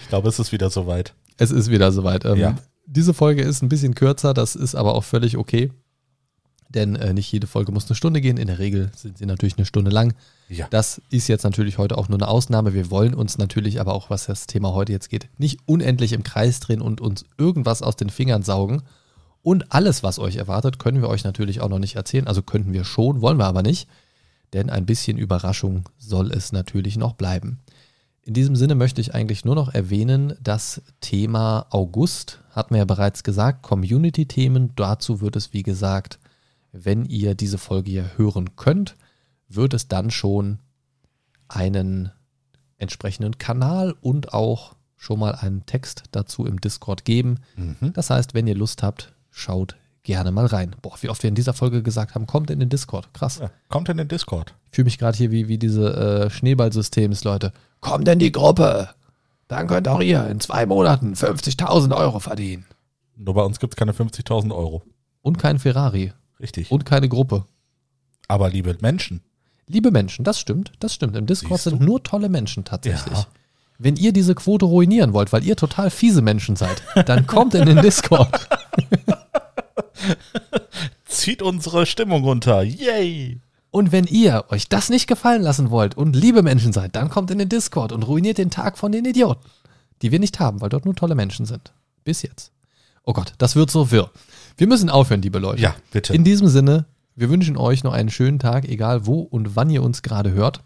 Ich 0.00 0.08
glaube, 0.08 0.28
es 0.28 0.38
ist 0.38 0.52
wieder 0.52 0.70
soweit. 0.70 1.14
es 1.38 1.50
ist 1.50 1.70
wieder 1.70 1.92
soweit. 1.92 2.24
Ähm, 2.24 2.36
Ja. 2.38 2.54
Diese 2.86 3.14
Folge 3.14 3.42
ist 3.42 3.62
ein 3.62 3.68
bisschen 3.68 3.94
kürzer, 3.94 4.34
das 4.34 4.54
ist 4.56 4.74
aber 4.74 4.94
auch 4.94 5.04
völlig 5.04 5.36
okay. 5.38 5.70
Denn 6.74 6.96
äh, 6.96 7.12
nicht 7.12 7.30
jede 7.30 7.46
Folge 7.46 7.72
muss 7.72 7.86
eine 7.88 7.96
Stunde 7.96 8.20
gehen. 8.20 8.36
In 8.36 8.46
der 8.46 8.58
Regel 8.58 8.90
sind 8.96 9.18
sie 9.18 9.26
natürlich 9.26 9.56
eine 9.56 9.66
Stunde 9.66 9.90
lang. 9.90 10.14
Ja. 10.48 10.66
Das 10.70 11.02
ist 11.10 11.28
jetzt 11.28 11.44
natürlich 11.44 11.78
heute 11.78 11.98
auch 11.98 12.08
nur 12.08 12.18
eine 12.18 12.28
Ausnahme. 12.28 12.74
Wir 12.74 12.90
wollen 12.90 13.14
uns 13.14 13.38
natürlich 13.38 13.80
aber 13.80 13.94
auch, 13.94 14.10
was 14.10 14.26
das 14.26 14.46
Thema 14.46 14.72
heute 14.72 14.92
jetzt 14.92 15.10
geht, 15.10 15.28
nicht 15.38 15.60
unendlich 15.66 16.12
im 16.12 16.22
Kreis 16.22 16.60
drehen 16.60 16.80
und 16.80 17.00
uns 17.00 17.24
irgendwas 17.38 17.82
aus 17.82 17.96
den 17.96 18.10
Fingern 18.10 18.42
saugen. 18.42 18.82
Und 19.42 19.72
alles, 19.72 20.02
was 20.02 20.18
euch 20.18 20.36
erwartet, 20.36 20.78
können 20.78 21.02
wir 21.02 21.08
euch 21.08 21.24
natürlich 21.24 21.60
auch 21.60 21.68
noch 21.68 21.78
nicht 21.78 21.96
erzählen. 21.96 22.28
Also 22.28 22.42
könnten 22.42 22.72
wir 22.72 22.84
schon, 22.84 23.20
wollen 23.20 23.38
wir 23.38 23.46
aber 23.46 23.62
nicht. 23.62 23.88
Denn 24.52 24.70
ein 24.70 24.86
bisschen 24.86 25.18
Überraschung 25.18 25.88
soll 25.98 26.30
es 26.30 26.52
natürlich 26.52 26.96
noch 26.96 27.14
bleiben. 27.14 27.58
In 28.24 28.34
diesem 28.34 28.54
Sinne 28.54 28.76
möchte 28.76 29.00
ich 29.00 29.14
eigentlich 29.14 29.44
nur 29.44 29.56
noch 29.56 29.74
erwähnen, 29.74 30.34
das 30.40 30.80
Thema 31.00 31.66
August, 31.70 32.38
hat 32.52 32.70
mir 32.70 32.78
ja 32.78 32.84
bereits 32.84 33.24
gesagt, 33.24 33.62
Community-Themen. 33.62 34.72
Dazu 34.76 35.20
wird 35.20 35.34
es, 35.34 35.52
wie 35.52 35.64
gesagt, 35.64 36.20
wenn 36.72 37.04
ihr 37.04 37.34
diese 37.34 37.58
Folge 37.58 37.90
hier 37.90 38.10
hören 38.16 38.56
könnt, 38.56 38.96
wird 39.48 39.74
es 39.74 39.88
dann 39.88 40.10
schon 40.10 40.58
einen 41.48 42.10
entsprechenden 42.78 43.38
Kanal 43.38 43.94
und 44.00 44.32
auch 44.32 44.74
schon 44.96 45.20
mal 45.20 45.34
einen 45.34 45.66
Text 45.66 46.04
dazu 46.12 46.46
im 46.46 46.60
Discord 46.60 47.04
geben. 47.04 47.40
Mhm. 47.56 47.92
Das 47.92 48.10
heißt, 48.10 48.34
wenn 48.34 48.46
ihr 48.46 48.54
Lust 48.54 48.82
habt, 48.82 49.12
schaut 49.30 49.76
gerne 50.02 50.32
mal 50.32 50.46
rein. 50.46 50.74
Boah, 50.82 50.96
wie 51.00 51.08
oft 51.08 51.22
wir 51.22 51.28
in 51.28 51.34
dieser 51.34 51.52
Folge 51.52 51.82
gesagt 51.82 52.14
haben, 52.14 52.26
kommt 52.26 52.50
in 52.50 52.60
den 52.60 52.68
Discord. 52.68 53.12
Krass. 53.12 53.38
ja. 53.38 53.50
Kommt 53.68 53.88
in 53.88 53.98
den 53.98 54.08
Discord. 54.08 54.54
Ich 54.70 54.76
fühle 54.76 54.86
mich 54.86 54.98
gerade 54.98 55.16
hier 55.16 55.30
wie, 55.30 55.48
wie 55.48 55.58
diese 55.58 55.94
äh, 55.94 56.30
Schneeballsystems, 56.30 57.24
Leute. 57.24 57.52
Kommt 57.80 58.08
in 58.08 58.18
die 58.18 58.32
Gruppe. 58.32 58.90
Dann 59.48 59.66
könnt 59.66 59.86
auch 59.86 60.00
ihr 60.00 60.26
in 60.28 60.40
zwei 60.40 60.66
Monaten 60.66 61.14
50.000 61.14 61.94
Euro 61.94 62.20
verdienen. 62.20 62.64
Nur 63.16 63.34
bei 63.34 63.42
uns 63.42 63.60
gibt 63.60 63.74
es 63.74 63.76
keine 63.76 63.92
50.000 63.92 64.54
Euro. 64.54 64.82
Und 65.20 65.38
kein 65.38 65.58
Ferrari. 65.58 66.12
Richtig. 66.42 66.70
Und 66.70 66.84
keine 66.84 67.08
Gruppe. 67.08 67.46
Aber 68.28 68.50
liebe 68.50 68.76
Menschen, 68.80 69.22
Liebe 69.72 69.90
Menschen, 69.90 70.24
das 70.24 70.38
stimmt, 70.38 70.72
das 70.80 70.92
stimmt. 70.92 71.16
Im 71.16 71.26
Discord 71.26 71.60
Siehst 71.60 71.66
du? 71.66 71.70
sind 71.70 71.82
nur 71.82 72.02
tolle 72.02 72.28
Menschen 72.28 72.64
tatsächlich. 72.64 73.16
Ja. 73.16 73.26
Wenn 73.78 73.96
ihr 73.96 74.12
diese 74.12 74.34
Quote 74.34 74.66
ruinieren 74.66 75.12
wollt, 75.12 75.32
weil 75.32 75.44
ihr 75.44 75.56
total 75.56 75.90
fiese 75.90 76.20
Menschen 76.20 76.56
seid, 76.56 76.82
dann 77.06 77.26
kommt 77.26 77.54
in 77.54 77.66
den 77.66 77.80
Discord. 77.80 78.28
zieht 81.06 81.42
unsere 81.42 81.86
Stimmung 81.86 82.24
runter. 82.24 82.62
Yay! 82.62 83.40
Und 83.70 83.92
wenn 83.92 84.04
ihr 84.04 84.44
euch 84.50 84.68
das 84.68 84.90
nicht 84.90 85.06
gefallen 85.06 85.42
lassen 85.42 85.70
wollt 85.70 85.96
und 85.96 86.14
liebe 86.14 86.42
Menschen 86.42 86.72
seid, 86.72 86.94
dann 86.94 87.08
kommt 87.08 87.30
in 87.30 87.38
den 87.38 87.48
Discord 87.48 87.92
und 87.92 88.02
ruiniert 88.02 88.38
den 88.38 88.50
Tag 88.50 88.76
von 88.76 88.92
den 88.92 89.06
Idioten, 89.06 89.48
die 90.02 90.12
wir 90.12 90.18
nicht 90.18 90.38
haben, 90.38 90.60
weil 90.60 90.68
dort 90.68 90.84
nur 90.84 90.94
tolle 90.94 91.14
Menschen 91.14 91.46
sind. 91.46 91.72
Bis 92.04 92.20
jetzt. 92.20 92.52
Oh 93.04 93.14
Gott, 93.14 93.32
das 93.38 93.56
wird 93.56 93.70
so 93.70 93.90
wirr. 93.90 94.10
Wir 94.56 94.66
müssen 94.66 94.90
aufhören, 94.90 95.22
liebe 95.22 95.38
Leute. 95.38 95.62
Ja, 95.62 95.74
bitte. 95.92 96.14
In 96.14 96.24
diesem 96.24 96.48
Sinne, 96.48 96.86
wir 97.16 97.30
wünschen 97.30 97.56
euch 97.56 97.84
noch 97.84 97.92
einen 97.92 98.10
schönen 98.10 98.38
Tag, 98.38 98.68
egal 98.68 99.06
wo 99.06 99.20
und 99.20 99.56
wann 99.56 99.70
ihr 99.70 99.82
uns 99.82 100.02
gerade 100.02 100.32
hört. 100.32 100.60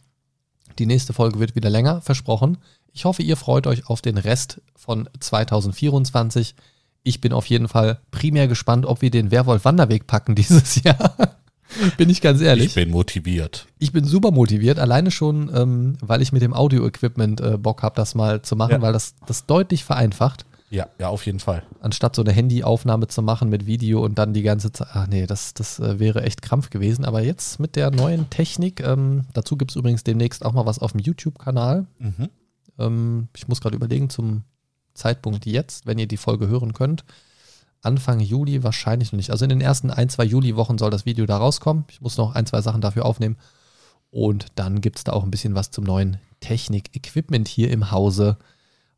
Die 0.79 0.87
nächste 0.87 1.13
Folge 1.13 1.39
wird 1.39 1.55
wieder 1.57 1.71
länger, 1.71 2.01
versprochen. 2.03 2.59
Ich 2.93 3.05
hoffe, 3.05 3.23
ihr 3.23 3.37
freut 3.37 3.67
euch 3.67 3.89
auf 3.89 4.03
den 4.03 4.19
Rest 4.19 4.61
von 4.75 5.09
2024. 5.21 6.55
Ich 7.03 7.21
bin 7.21 7.33
auf 7.33 7.47
jeden 7.47 7.69
Fall 7.69 8.01
primär 8.11 8.49
gespannt, 8.49 8.85
ob 8.87 9.01
wir 9.03 9.11
den 9.11 9.31
Werwolf 9.31 9.65
Wanderweg 9.65 10.07
packen 10.07 10.35
dieses 10.37 10.83
Jahr. 10.83 11.15
bin 11.97 12.11
ich 12.11 12.21
ganz 12.21 12.41
ehrlich. 12.41 12.67
ich 12.69 12.75
bin 12.75 12.91
motiviert. 12.91 13.67
Ich 13.79 13.93
bin 13.93 14.05
super 14.05 14.31
motiviert, 14.31 14.79
alleine 14.79 15.11
schon, 15.11 15.51
ähm, 15.55 15.97
weil 16.01 16.23
ich 16.23 16.33
mit 16.33 16.43
dem 16.43 16.55
Audio-Equipment 16.55 17.41
äh, 17.41 17.59
Bock 17.59 17.83
habe, 17.83 17.97
das 17.97 18.15
mal 18.15 18.43
zu 18.43 18.57
machen, 18.57 18.73
Ja. 18.73 18.83
weil 18.83 18.93
das, 18.93 19.15
das 19.27 19.47
deutlich 19.47 19.85
vereinfacht, 19.85 20.47
Ja, 20.69 20.89
ja, 20.99 21.09
auf 21.09 21.25
jeden 21.27 21.39
Fall. 21.39 21.63
anstatt 21.81 22.17
so 22.17 22.23
eine 22.23 22.33
Handyaufnahme 22.33 23.07
zu 23.07 23.23
machen 23.23 23.49
mit 23.49 23.67
Video 23.67 24.05
und 24.05 24.19
dann 24.19 24.35
die 24.35 24.43
ganze 24.43 24.73
Zeit. 24.73 24.89
Ach 24.93 25.07
nee, 25.07 25.27
das, 25.27 25.55
das 25.55 25.79
äh, 25.79 25.99
wäre 26.01 26.23
echt 26.23 26.43
Krampf 26.43 26.71
gewesen. 26.71 27.05
Aber 27.05 27.23
jetzt 27.23 27.61
mit 27.61 27.77
der 27.77 27.91
neuen 27.91 28.29
Technik, 28.31 28.81
ähm, 28.81 29.27
dazu 29.33 29.57
gibt 29.57 29.71
es 29.71 29.77
übrigens 29.77 30.03
demnächst 30.03 30.45
auch 30.45 30.53
mal 30.53 30.67
was 30.67 30.81
auf 30.81 30.93
dem 30.93 31.01
YouTube-Kanal. 31.01 31.87
Mhm. 31.99 32.29
Ähm, 32.79 33.29
ich 33.37 33.47
muss 33.47 33.61
gerade 33.61 33.77
überlegen, 33.77 34.11
zum 34.11 34.43
Zeitpunkt 34.95 35.47
jetzt, 35.47 35.87
wenn 35.87 35.99
ihr 35.99 36.09
die 36.09 36.17
Folge 36.17 36.49
hören 36.49 36.73
könnt. 36.73 37.05
Anfang 37.83 38.19
Juli 38.19 38.65
wahrscheinlich 38.65 39.13
noch 39.13 39.19
nicht. 39.19 39.31
Also 39.31 39.45
in 39.45 39.51
den 39.51 39.61
ersten 39.61 39.91
ein, 39.91 40.09
zwei 40.09 40.25
Juli-Wochen 40.25 40.79
soll 40.79 40.91
das 40.91 41.07
Video 41.07 41.27
da 41.27 41.37
rauskommen. 41.37 41.85
Ich 41.91 42.01
muss 42.01 42.17
noch 42.17 42.35
ein, 42.35 42.47
zwei 42.47 42.61
Sachen 42.61 42.81
dafür 42.81 43.05
aufnehmen. 43.05 43.37
Und 44.11 44.47
dann 44.57 44.81
gibt 44.81 44.99
es 44.99 45.05
da 45.05 45.13
auch 45.13 45.23
ein 45.23 45.31
bisschen 45.31 45.55
was 45.55 45.71
zum 45.71 45.85
neuen 45.85 46.19
Technik-Equipment 46.41 47.47
hier 47.47 47.71
im 47.71 47.91
Hause 47.93 48.39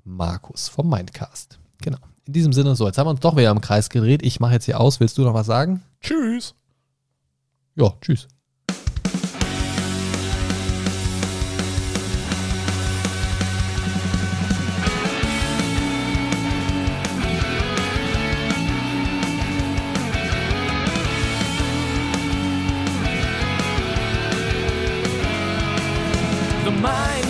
Markus 0.09 0.69
vom 0.69 0.89
Mindcast. 0.89 1.59
Genau. 1.83 1.99
In 2.27 2.33
diesem 2.33 2.53
Sinne, 2.53 2.75
so, 2.77 2.87
jetzt 2.87 2.99
haben 2.99 3.07
wir 3.07 3.13
uns 3.13 3.21
doch 3.21 3.37
wieder 3.37 3.51
im 3.51 3.61
Kreis 3.61 3.89
gedreht. 3.89 4.23
Ich 4.23 4.41
mache 4.41 4.55
jetzt 4.55 4.65
hier 4.65 4.81
aus. 4.81 5.01
Willst 5.01 5.17
du 5.19 5.23
noch 5.23 5.35
was 5.35 5.47
sagen? 5.47 5.83
Tschüss. 6.01 6.55
Ja, 7.75 7.95
tschüss. 8.01 8.29